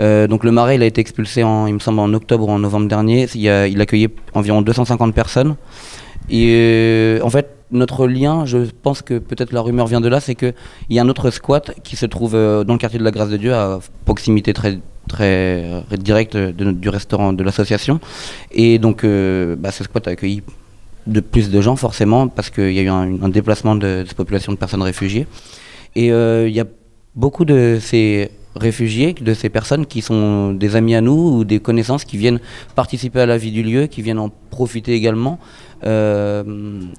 Euh, 0.00 0.26
donc 0.26 0.42
le 0.42 0.50
marais, 0.50 0.76
il 0.76 0.82
a 0.82 0.86
été 0.86 1.00
expulsé, 1.00 1.44
en, 1.44 1.66
il 1.66 1.74
me 1.74 1.78
semble, 1.78 2.00
en 2.00 2.12
octobre 2.12 2.48
ou 2.48 2.50
en 2.50 2.58
novembre 2.58 2.88
dernier. 2.88 3.28
Il, 3.34 3.48
a, 3.48 3.68
il 3.68 3.80
accueillait 3.80 4.10
environ 4.34 4.62
250 4.62 5.14
personnes. 5.14 5.56
Et 6.28 6.48
euh, 6.50 7.20
en 7.22 7.30
fait, 7.30 7.54
notre 7.72 8.06
lien, 8.06 8.46
je 8.46 8.58
pense 8.82 9.02
que 9.02 9.18
peut-être 9.18 9.52
la 9.52 9.60
rumeur 9.60 9.86
vient 9.86 10.00
de 10.00 10.08
là, 10.08 10.20
c'est 10.20 10.34
qu'il 10.34 10.54
y 10.90 10.98
a 10.98 11.02
un 11.02 11.08
autre 11.08 11.30
squat 11.30 11.72
qui 11.82 11.96
se 11.96 12.06
trouve 12.06 12.34
euh, 12.34 12.64
dans 12.64 12.74
le 12.74 12.78
quartier 12.78 12.98
de 12.98 13.04
la 13.04 13.10
Grâce 13.10 13.30
de 13.30 13.36
Dieu, 13.36 13.54
à 13.54 13.80
proximité 14.04 14.52
très, 14.52 14.78
très 15.08 15.64
euh, 15.64 15.80
directe 15.98 16.34
notre- 16.34 16.72
du 16.72 16.88
restaurant 16.88 17.32
de 17.32 17.42
l'association. 17.42 18.00
Et 18.52 18.78
donc, 18.78 19.04
euh, 19.04 19.56
bah, 19.56 19.70
ce 19.70 19.84
squat 19.84 20.06
a 20.08 20.10
accueilli 20.12 20.42
de 21.06 21.20
plus 21.20 21.50
de 21.50 21.60
gens, 21.60 21.76
forcément, 21.76 22.28
parce 22.28 22.50
qu'il 22.50 22.72
y 22.72 22.78
a 22.78 22.82
eu 22.82 22.88
un, 22.88 23.28
déplacement 23.28 23.74
de, 23.74 24.04
de 24.08 24.14
population 24.14 24.52
de 24.52 24.58
personnes 24.58 24.82
réfugiées. 24.82 25.26
Et 25.96 26.12
euh, 26.12 26.48
il 26.48 26.54
y 26.54 26.60
a 26.60 26.66
beaucoup 27.14 27.44
de 27.44 27.78
ces 27.80 28.30
réfugiés, 28.56 29.14
de 29.14 29.34
ces 29.34 29.48
personnes 29.48 29.86
qui 29.86 30.02
sont 30.02 30.52
des 30.52 30.76
amis 30.76 30.94
à 30.94 31.00
nous 31.00 31.38
ou 31.38 31.44
des 31.44 31.60
connaissances 31.60 32.04
qui 32.04 32.16
viennent 32.16 32.40
participer 32.74 33.20
à 33.20 33.26
la 33.26 33.38
vie 33.38 33.52
du 33.52 33.62
lieu, 33.62 33.86
qui 33.86 34.02
viennent 34.02 34.18
en 34.18 34.30
profiter 34.50 34.94
également. 34.94 35.38
Euh, 35.84 36.42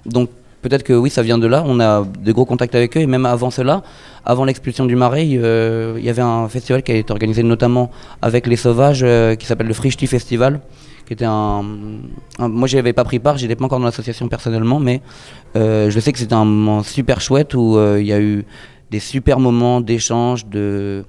donc 0.06 0.30
peut-être 0.62 0.84
que 0.84 0.94
oui, 0.94 1.10
ça 1.10 1.22
vient 1.22 1.38
de 1.38 1.48
là. 1.48 1.64
On 1.66 1.80
a 1.80 2.04
de 2.04 2.32
gros 2.32 2.46
contacts 2.46 2.76
avec 2.76 2.96
eux 2.98 3.02
et 3.02 3.08
même 3.08 3.26
avant 3.26 3.52
cela, 3.52 3.84
avant 4.26 4.46
l'expulsion 4.46 4.86
du 4.86 4.96
Marais, 4.96 5.28
euh, 5.34 5.96
il 5.98 6.06
y 6.06 6.10
avait 6.10 6.22
un 6.22 6.48
festival 6.48 6.84
qui 6.84 6.92
a 6.92 6.96
été 6.96 7.12
organisé 7.12 7.44
notamment 7.44 7.92
avec 8.22 8.48
les 8.48 8.56
Sauvages 8.56 9.02
euh, 9.04 9.36
qui 9.36 9.46
s'appelle 9.46 9.68
le 9.68 9.74
Frichti 9.74 10.08
Festival 10.08 10.62
qui 11.12 11.14
était 11.14 11.26
un, 11.26 11.62
moi 12.40 12.68
j'y 12.70 12.78
avais 12.78 12.94
pas 12.94 13.04
pris 13.04 13.20
part, 13.20 13.38
j'étais 13.38 13.58
pas 13.58 13.66
encore 13.66 13.80
dans 13.80 13.86
l'association 13.86 14.30
personnellement, 14.30 14.80
mais 14.80 15.02
euh, 15.58 15.90
je 15.90 16.00
sais 16.00 16.14
que 16.14 16.20
c'était 16.20 16.36
un 16.36 16.46
moment 16.46 16.84
super 16.84 17.20
chouette 17.20 17.54
où 17.54 17.76
euh, 17.76 17.98
il 18.00 18.08
y 18.08 18.14
a 18.14 18.22
eu 18.22 18.46
des 18.92 19.00
super 19.00 19.38
moments 19.38 19.82
d'échange, 19.82 20.46
de 20.46 21.04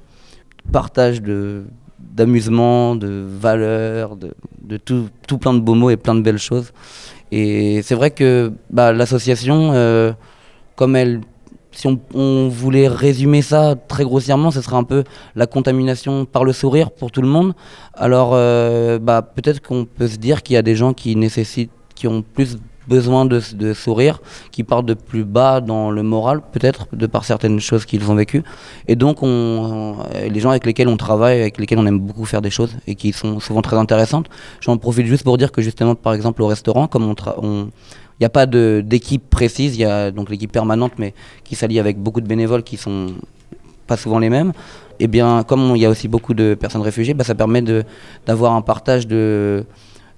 partage 0.72 1.22
de 1.22 1.62
d'amusement, 2.00 2.96
de 2.96 3.24
valeurs, 3.26 4.16
de, 4.16 4.34
de 4.60 4.76
tout, 4.76 5.08
tout 5.28 5.38
plein 5.38 5.54
de 5.54 5.60
beaux 5.60 5.74
mots 5.74 5.90
et 5.90 5.96
plein 5.96 6.16
de 6.16 6.20
belles 6.20 6.36
choses. 6.38 6.72
Et 7.32 7.80
c'est 7.82 7.94
vrai 7.94 8.10
que 8.10 8.52
bah, 8.68 8.92
l'association, 8.92 9.70
euh, 9.72 10.12
comme 10.76 10.94
elle, 10.94 11.22
si 11.72 11.88
on, 12.14 12.48
voulait 12.48 12.86
résumer 12.86 13.40
ça 13.40 13.74
très 13.88 14.04
grossièrement, 14.04 14.50
ce 14.50 14.60
serait 14.60 14.76
un 14.76 14.84
peu 14.84 15.02
la 15.34 15.46
contamination 15.46 16.26
par 16.26 16.44
le 16.44 16.52
sourire 16.52 16.90
pour 16.90 17.10
tout 17.10 17.22
le 17.22 17.28
monde. 17.28 17.54
Alors 17.94 18.32
euh, 18.34 18.98
bah, 18.98 19.22
peut-être 19.22 19.62
qu'on 19.62 19.86
peut 19.86 20.08
se 20.08 20.18
dire 20.18 20.42
qu'il 20.42 20.54
y 20.54 20.56
a 20.58 20.62
des 20.62 20.76
gens 20.76 20.92
qui 20.92 21.16
nécessitent, 21.16 21.70
qui 21.94 22.06
ont 22.06 22.20
plus 22.20 22.58
besoin 22.88 23.24
de, 23.24 23.40
sourire, 23.74 24.20
qui 24.50 24.64
partent 24.64 24.86
de 24.86 24.94
plus 24.94 25.24
bas 25.24 25.60
dans 25.60 25.90
le 25.90 26.02
moral, 26.02 26.40
peut-être, 26.52 26.86
de 26.92 27.06
par 27.06 27.24
certaines 27.24 27.60
choses 27.60 27.84
qu'ils 27.84 28.10
ont 28.10 28.14
vécues. 28.14 28.42
Et 28.88 28.96
donc, 28.96 29.22
on, 29.22 29.26
on- 29.28 30.28
les 30.28 30.40
gens 30.40 30.50
avec 30.50 30.66
lesquels 30.66 30.88
on 30.88 30.96
travaille, 30.96 31.40
avec 31.40 31.58
lesquels 31.58 31.78
on 31.78 31.86
aime 31.86 31.98
beaucoup 31.98 32.24
faire 32.24 32.42
des 32.42 32.50
choses 32.50 32.76
et 32.86 32.94
qui 32.94 33.12
sont 33.12 33.40
souvent 33.40 33.62
très 33.62 33.76
intéressantes, 33.76 34.26
j'en 34.60 34.76
profite 34.78 35.06
juste 35.06 35.24
pour 35.24 35.38
dire 35.38 35.52
que 35.52 35.62
justement, 35.62 35.94
par 35.94 36.14
exemple, 36.14 36.42
au 36.42 36.46
restaurant, 36.46 36.86
comme 36.88 37.04
on, 37.08 37.14
on- 37.42 37.68
il 38.20 38.22
n'y 38.22 38.26
a 38.26 38.30
pas 38.30 38.46
d'équipe 38.46 39.28
précise, 39.30 39.74
il 39.76 39.80
y 39.80 39.84
a 39.84 40.10
donc 40.12 40.30
l'équipe 40.30 40.52
permanente, 40.52 40.92
mais 40.98 41.12
qui 41.42 41.56
s'allie 41.56 41.80
avec 41.80 41.98
beaucoup 41.98 42.20
de 42.20 42.26
bénévoles 42.28 42.62
qui 42.62 42.76
sont 42.76 43.06
pas 43.88 43.96
souvent 43.96 44.20
les 44.20 44.30
mêmes. 44.30 44.52
Et 45.00 45.08
bien, 45.08 45.42
comme 45.42 45.72
il 45.74 45.82
y 45.82 45.86
a 45.86 45.90
aussi 45.90 46.06
beaucoup 46.06 46.32
de 46.34 46.54
personnes 46.54 46.82
réfugiées, 46.82 47.14
bah, 47.14 47.24
ça 47.24 47.34
permet 47.34 47.62
d'avoir 48.26 48.52
un 48.52 48.62
partage 48.62 49.08
de, 49.08 49.64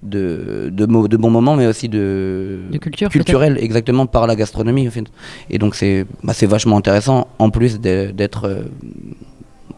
de, 0.04 0.70
de, 0.70 1.16
bons 1.16 1.30
moments, 1.30 1.56
mais 1.56 1.66
aussi 1.66 1.88
de, 1.88 2.60
De 2.70 2.78
culture, 2.78 3.08
culturel, 3.08 3.58
exactement 3.60 4.06
par 4.06 4.26
la 4.26 4.36
gastronomie. 4.36 4.86
En 4.86 4.90
fait. 4.90 5.04
Et 5.50 5.58
donc, 5.58 5.74
c'est 5.74 6.06
bah, 6.22 6.34
vachement 6.42 6.76
intéressant, 6.76 7.28
en 7.38 7.50
plus 7.50 7.80
d'être 7.80 8.44
euh, 8.44 8.62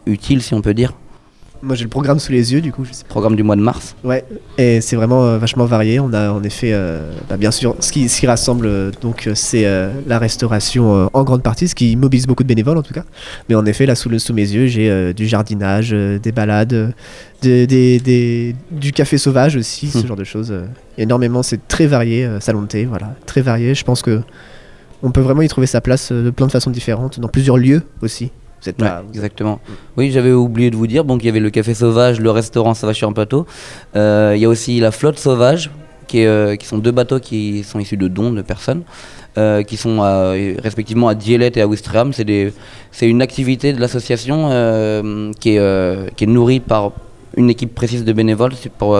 utile, 0.05 0.41
si 0.41 0.53
on 0.53 0.61
peut 0.61 0.73
dire. 0.73 0.93
Moi 1.61 1.75
j'ai 1.75 1.83
le 1.83 1.89
programme 1.89 2.19
sous 2.19 2.31
les 2.31 2.53
yeux 2.53 2.61
du 2.61 2.71
coup. 2.71 2.85
Je 2.85 2.93
sais 2.93 3.03
pas. 3.03 3.09
Programme 3.09 3.35
du 3.35 3.43
mois 3.43 3.55
de 3.55 3.61
mars. 3.61 3.95
Ouais, 4.03 4.23
et 4.57 4.79
c'est 4.81 4.95
vraiment 4.95 5.23
euh, 5.25 5.37
vachement 5.37 5.65
varié. 5.65 5.99
On 5.99 6.13
a 6.13 6.31
en 6.31 6.43
effet, 6.43 6.71
euh, 6.73 7.11
bah, 7.29 7.37
bien 7.37 7.51
sûr, 7.51 7.75
ce 7.79 7.91
qui, 7.91 8.07
ce 8.09 8.19
qui 8.19 8.27
rassemble, 8.27 8.65
euh, 8.67 8.91
donc, 9.01 9.29
c'est 9.33 9.65
la 10.07 10.19
restauration 10.19 11.09
en 11.13 11.23
grande 11.23 11.43
partie, 11.43 11.67
ce 11.67 11.75
qui 11.75 11.95
mobilise 11.95 12.27
beaucoup 12.27 12.43
de 12.43 12.47
bénévoles 12.47 12.77
en 12.77 12.83
tout 12.83 12.93
cas. 12.93 13.03
Mais 13.49 13.55
en 13.55 13.65
effet, 13.65 13.85
là, 13.85 13.95
sous, 13.95 14.09
le, 14.09 14.19
sous 14.19 14.33
mes 14.33 14.49
yeux, 14.49 14.67
j'ai 14.67 15.13
du 15.13 15.25
jardinage, 15.27 15.91
des 15.91 16.31
balades, 16.31 16.93
des, 17.41 17.67
des- 17.67 17.99
des- 17.99 18.55
du 18.71 18.91
café 18.91 19.17
sauvage 19.17 19.55
aussi, 19.55 19.87
ce 19.87 19.99
Hmm. 19.99 20.07
genre 20.07 20.17
de 20.17 20.23
choses. 20.23 20.53
énormément, 20.97 21.43
c'est 21.43 21.67
très 21.67 21.85
varié, 21.87 22.27
salon 22.39 22.61
de 22.63 22.67
thé, 22.67 22.85
voilà, 22.85 23.15
très 23.25 23.41
varié. 23.41 23.75
Je 23.75 23.83
pense 23.83 24.01
que 24.01 24.21
on 25.03 25.11
peut 25.11 25.21
vraiment 25.21 25.43
y 25.43 25.47
trouver 25.47 25.67
sa 25.67 25.79
place 25.81 26.11
de 26.11 26.29
plein 26.31 26.47
de 26.47 26.51
façons 26.51 26.71
différentes, 26.71 27.19
dans 27.19 27.27
plusieurs 27.27 27.57
lieux 27.57 27.83
aussi. 28.01 28.31
Vous 28.61 28.69
êtes 28.69 28.81
Ouais, 28.81 28.87
pas- 28.87 29.03
exactement. 29.13 29.59
Oui, 29.97 30.11
j'avais 30.11 30.31
oublié 30.31 30.69
de 30.71 30.75
vous 30.75 30.87
dire, 30.87 31.03
donc 31.05 31.23
il 31.23 31.27
y 31.27 31.29
avait 31.29 31.39
le 31.39 31.49
café 31.49 31.73
sauvage, 31.73 32.19
le 32.19 32.31
restaurant 32.31 32.73
Sauvage 32.73 32.95
sur 32.97 33.07
un 33.07 33.13
plateau. 33.13 33.45
Euh, 33.95 34.33
Il 34.35 34.41
y 34.41 34.45
a 34.45 34.49
aussi 34.49 34.79
la 34.79 34.91
flotte 34.91 35.19
sauvage, 35.19 35.69
qui, 36.07 36.19
est, 36.21 36.27
euh, 36.27 36.55
qui 36.55 36.65
sont 36.65 36.77
deux 36.77 36.91
bateaux 36.91 37.19
qui 37.19 37.63
sont 37.63 37.79
issus 37.79 37.97
de 37.97 38.07
dons 38.07 38.31
de 38.31 38.41
personnes, 38.41 38.83
euh, 39.37 39.61
qui 39.63 39.77
sont 39.77 40.01
à- 40.01 40.31
respectivement 40.63 41.07
à 41.09 41.15
Dielet 41.15 41.51
et 41.55 41.61
à 41.61 41.67
Ouistreham. 41.67 42.13
C'est 42.13 43.07
une 43.09 43.21
activité 43.21 43.73
de 43.73 43.79
l'association 43.79 44.49
qui, 45.39 45.49
est, 45.57 46.15
qui 46.15 46.23
est 46.23 46.27
nourrie 46.27 46.59
par 46.59 46.91
une 47.35 47.49
équipe 47.51 47.75
précise 47.75 48.03
de 48.05 48.13
bénévoles 48.13 48.53
pour, 48.79 48.97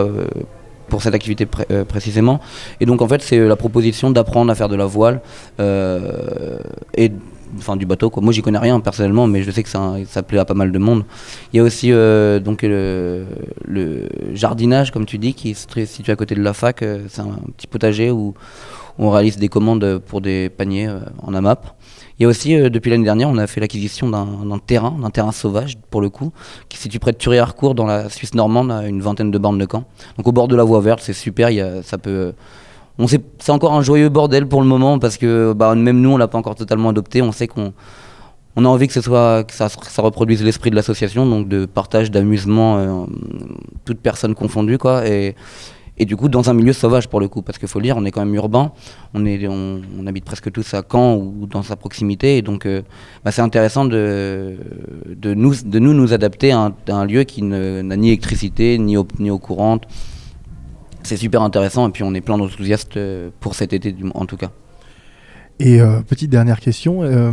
pour 0.89 1.01
cette 1.01 1.15
activité 1.15 1.45
pré- 1.47 1.65
euh, 1.71 1.83
précisément. 1.85 2.39
Et 2.79 2.85
donc 2.85 3.01
en 3.01 3.07
fait, 3.07 3.21
c'est 3.23 3.39
la 3.39 3.55
proposition 3.55 4.11
d'apprendre 4.11 4.51
à 4.51 4.55
faire 4.55 4.69
de 4.69 4.75
la 4.75 4.85
voile 4.85 5.21
euh, 5.59 6.57
et 6.95 7.11
enfin 7.57 7.75
du 7.75 7.85
bateau 7.85 8.09
quoi. 8.09 8.21
Moi 8.23 8.33
j'y 8.33 8.41
connais 8.41 8.57
rien 8.57 8.79
personnellement, 8.79 9.27
mais 9.27 9.43
je 9.43 9.51
sais 9.51 9.63
que 9.63 9.69
ça, 9.69 9.95
ça 10.07 10.23
plaît 10.23 10.39
à 10.39 10.45
pas 10.45 10.53
mal 10.53 10.71
de 10.71 10.79
monde. 10.79 11.03
Il 11.53 11.57
y 11.57 11.59
a 11.59 11.63
aussi 11.63 11.91
euh, 11.91 12.39
donc 12.39 12.61
le, 12.63 13.25
jardinage 14.33 14.91
comme 14.91 15.05
tu 15.05 15.17
dis 15.17 15.33
qui 15.33 15.53
tr- 15.53 15.85
situé 15.85 16.11
à 16.11 16.15
côté 16.15 16.35
de 16.35 16.41
la 16.41 16.53
fac. 16.53 16.81
euh, 16.81 17.05
C'est 17.09 17.21
un 17.21 17.39
petit 17.55 17.67
potager 17.67 18.11
où 18.11 18.33
on 18.99 19.11
réalise 19.11 19.37
des 19.37 19.47
commandes 19.47 19.99
pour 19.99 20.21
des 20.21 20.49
paniers 20.49 20.87
euh, 20.87 20.99
en 21.21 21.33
AMAP. 21.33 21.67
Il 22.19 22.23
y 22.23 22.25
a 22.25 22.29
aussi, 22.29 22.55
depuis 22.71 22.89
l'année 22.89 23.03
dernière, 23.03 23.29
on 23.29 23.37
a 23.37 23.45
fait 23.45 23.61
l'acquisition 23.61 24.09
d'un 24.09 24.57
terrain, 24.65 24.97
d'un 24.99 25.11
terrain 25.11 25.31
sauvage 25.31 25.77
pour 25.91 26.01
le 26.01 26.09
coup, 26.09 26.31
qui 26.67 26.77
se 26.77 26.83
situe 26.83 26.97
près 26.97 27.11
de 27.11 27.17
Thury-Harcourt 27.17 27.75
dans 27.75 27.85
la 27.85 28.09
Suisse 28.09 28.33
normande, 28.33 28.71
à 28.71 28.87
une 28.87 29.01
vingtaine 29.01 29.29
de 29.29 29.37
bornes 29.37 29.59
de 29.59 29.65
camp. 29.65 29.83
Donc 30.17 30.27
au 30.27 30.31
bord 30.31 30.47
de 30.47 30.55
la 30.55 30.63
voie 30.63 30.81
verte, 30.81 30.99
c'est 31.03 31.13
super, 31.13 31.49
ça 31.83 31.99
peut... 31.99 32.33
C'est 33.05 33.51
encore 33.51 33.73
un 33.73 33.81
joyeux 33.81 34.09
bordel 34.09 34.47
pour 34.47 34.61
le 34.61 34.67
moment 34.67 34.97
parce 34.97 35.17
que 35.17 35.53
bah, 35.53 35.75
même 35.75 36.01
nous, 36.01 36.09
on 36.09 36.17
l'a 36.17 36.27
pas 36.27 36.37
encore 36.37 36.55
totalement 36.55 36.89
adopté. 36.89 37.21
On 37.21 37.31
sait 37.31 37.47
qu'on 37.47 37.73
on 38.59 38.65
a 38.65 38.67
envie 38.67 38.87
que, 38.87 38.99
ça, 38.99 39.69
reproduise 39.97 40.43
l'esprit 40.43 40.71
de 40.71 40.75
l'association, 40.75 41.27
donc 41.27 41.47
de 41.47 41.67
partage, 41.67 42.09
d'amusement, 42.09 42.77
euh, 42.79 43.05
toutes 43.85 43.99
personnes 43.99 44.33
confondues. 44.33 44.79
Quoi, 44.79 45.07
et, 45.07 45.35
du 45.99 46.15
coup, 46.15 46.27
dans 46.27 46.49
un 46.49 46.55
milieu 46.55 46.73
sauvage 46.73 47.07
pour 47.07 47.19
le 47.19 47.27
coup, 47.27 47.43
parce 47.43 47.59
qu'il 47.59 47.67
faut 47.67 47.77
le 47.77 47.83
dire, 47.83 47.97
on 47.97 48.05
est 48.05 48.09
quand 48.09 48.25
même 48.25 48.33
urbain, 48.33 48.71
on, 49.13 50.07
habite 50.07 50.25
presque 50.25 50.51
tous 50.51 50.73
à 50.73 50.81
Caen 50.91 51.17
ou 51.17 51.45
dans 51.45 51.61
sa 51.61 51.75
proximité, 51.75 52.37
et 52.37 52.41
donc 52.41 52.65
euh, 52.65 52.81
bah, 53.23 53.31
c'est 53.31 53.43
intéressant 53.43 53.85
de, 53.85 54.55
nous, 55.23 56.13
adapter 56.13 56.51
à 56.51 56.71
un, 56.87 57.05
lieu 57.05 57.25
qui 57.25 57.43
n'a 57.43 57.95
ni 57.95 58.07
électricité, 58.07 58.79
ni 58.79 58.97
eau 58.97 59.37
courante. 59.37 59.85
C'est 61.07 61.15
super 61.15 61.41
intéressant, 61.41 61.87
et 61.87 61.91
puis 61.91 62.03
on 62.03 62.13
est 62.13 62.19
plein 62.19 62.37
d'enthousiastes 62.37 62.97
euh, 62.97 63.29
pour 63.39 63.55
cet 63.55 63.71
été, 63.71 63.95
en 64.13 64.25
tout 64.25 64.35
cas. 64.35 64.49
Et 65.57 65.79
euh, 65.79 66.01
petite 66.01 66.29
dernière 66.29 66.59
question. 66.59 67.01
euh, 67.01 67.31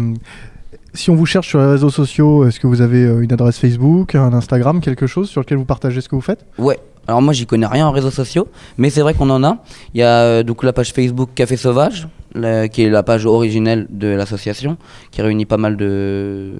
si 0.94 1.10
on 1.10 1.16
vous 1.16 1.26
cherche 1.26 1.48
sur 1.48 1.58
les 1.58 1.66
réseaux 1.66 1.90
sociaux, 1.90 2.46
est-ce 2.46 2.60
que 2.60 2.68
vous 2.68 2.82
avez 2.82 3.02
une 3.02 3.32
adresse 3.32 3.58
Facebook, 3.58 4.14
un 4.14 4.32
Instagram, 4.32 4.80
quelque 4.80 5.08
chose 5.08 5.28
sur 5.28 5.40
lequel 5.40 5.58
vous 5.58 5.64
partagez 5.64 6.00
ce 6.00 6.08
que 6.08 6.14
vous 6.14 6.20
faites? 6.20 6.46
Ouais. 6.56 6.78
Alors 7.08 7.20
moi 7.20 7.32
j'y 7.32 7.46
connais 7.46 7.66
rien 7.66 7.88
en 7.88 7.90
réseaux 7.90 8.12
sociaux, 8.12 8.46
mais 8.78 8.90
c'est 8.90 9.00
vrai 9.00 9.12
qu'on 9.12 9.28
en 9.28 9.42
a. 9.42 9.58
Il 9.92 9.98
y 9.98 10.04
a 10.04 10.20
euh, 10.20 10.42
donc 10.44 10.62
la 10.62 10.72
page 10.72 10.92
Facebook 10.92 11.30
Café 11.34 11.56
Sauvage, 11.56 12.06
qui 12.34 12.82
est 12.82 12.90
la 12.90 13.02
page 13.02 13.26
originelle 13.26 13.86
de 13.90 14.08
l'association, 14.08 14.76
qui 15.10 15.22
réunit 15.22 15.46
pas 15.46 15.56
mal 15.56 15.76
de 15.76 16.54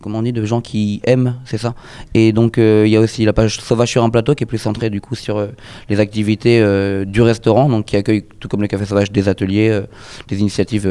comment 0.00 0.18
on 0.18 0.22
dit 0.22 0.32
de 0.32 0.44
gens 0.44 0.60
qui 0.60 1.00
aiment, 1.04 1.36
c'est 1.44 1.58
ça. 1.58 1.74
Et 2.14 2.32
donc 2.32 2.58
euh, 2.58 2.84
il 2.86 2.90
y 2.90 2.96
a 2.96 3.00
aussi 3.00 3.24
la 3.24 3.32
page 3.32 3.60
Sauvage 3.60 3.90
sur 3.90 4.02
un 4.02 4.10
plateau 4.10 4.34
qui 4.34 4.42
est 4.42 4.46
plus 4.46 4.58
centrée 4.58 4.90
du 4.90 5.00
coup 5.00 5.14
sur 5.14 5.38
euh, 5.38 5.48
les 5.88 6.00
activités 6.00 6.60
euh, 6.60 7.04
du 7.04 7.22
restaurant, 7.22 7.68
donc 7.68 7.86
qui 7.86 7.96
accueille 7.96 8.24
tout 8.40 8.48
comme 8.48 8.60
le 8.60 8.66
Café 8.66 8.84
Sauvage 8.84 9.12
des 9.12 9.28
ateliers, 9.28 9.80
des 10.28 10.40
initiatives 10.40 10.88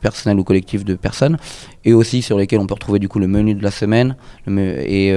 personnelles 0.00 0.38
ou 0.38 0.44
collectives 0.44 0.84
de 0.84 0.94
personnes, 0.94 1.38
et 1.84 1.92
aussi 1.92 2.22
sur 2.22 2.36
lesquelles 2.38 2.58
on 2.58 2.66
peut 2.66 2.74
retrouver 2.74 2.98
du 2.98 3.08
coup 3.08 3.18
le 3.18 3.28
menu 3.28 3.54
de 3.54 3.62
la 3.62 3.70
semaine. 3.70 4.16
et, 4.46 5.16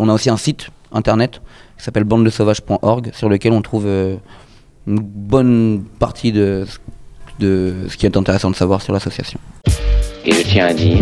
on 0.00 0.08
a 0.08 0.14
aussi 0.14 0.30
un 0.30 0.36
site 0.36 0.68
internet 0.92 1.42
qui 1.76 1.82
s'appelle 1.82 2.04
bandedesauvage.org 2.04 3.10
sur 3.12 3.28
lequel 3.28 3.52
on 3.52 3.62
trouve 3.62 3.86
une 3.86 5.00
bonne 5.00 5.82
partie 5.98 6.30
de, 6.30 6.64
de 7.38 7.74
ce 7.88 7.96
qui 7.96 8.06
est 8.06 8.16
intéressant 8.16 8.50
de 8.50 8.56
savoir 8.56 8.82
sur 8.82 8.92
l'association. 8.92 9.38
Et 10.24 10.32
je 10.32 10.42
tiens 10.42 10.66
à 10.66 10.74
dire 10.74 11.00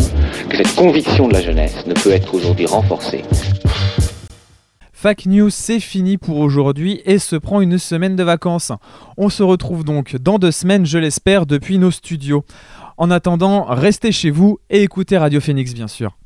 que 0.49 0.57
cette 0.57 0.75
conviction 0.75 1.29
de 1.29 1.33
la 1.33 1.42
jeunesse 1.42 1.87
ne 1.87 1.94
peut 1.94 2.12
être 2.12 2.35
aujourd'hui 2.35 2.66
renforcée. 2.66 3.22
Fac 4.92 5.27
News, 5.27 5.51
c'est 5.51 5.81
fini 5.81 6.16
pour 6.16 6.38
aujourd'hui 6.38 7.01
et 7.05 7.18
se 7.18 7.37
prend 7.37 7.61
une 7.61 7.79
semaine 7.79 8.16
de 8.16 8.22
vacances. 8.22 8.72
On 9.16 9.29
se 9.29 9.42
retrouve 9.42 9.85
donc 9.85 10.16
dans 10.16 10.38
deux 10.38 10.51
semaines, 10.51 10.87
je 10.87 10.99
l'espère, 10.99 11.46
depuis 11.46 11.79
nos 11.79 11.90
studios. 11.90 12.44
En 12.96 13.11
attendant, 13.11 13.64
restez 13.64 14.11
chez 14.11 14.31
vous 14.31 14.59
et 14.70 14.83
écoutez 14.83 15.18
Radio 15.18 15.40
Phoenix, 15.40 15.75
bien 15.75 15.87
sûr. 15.87 16.16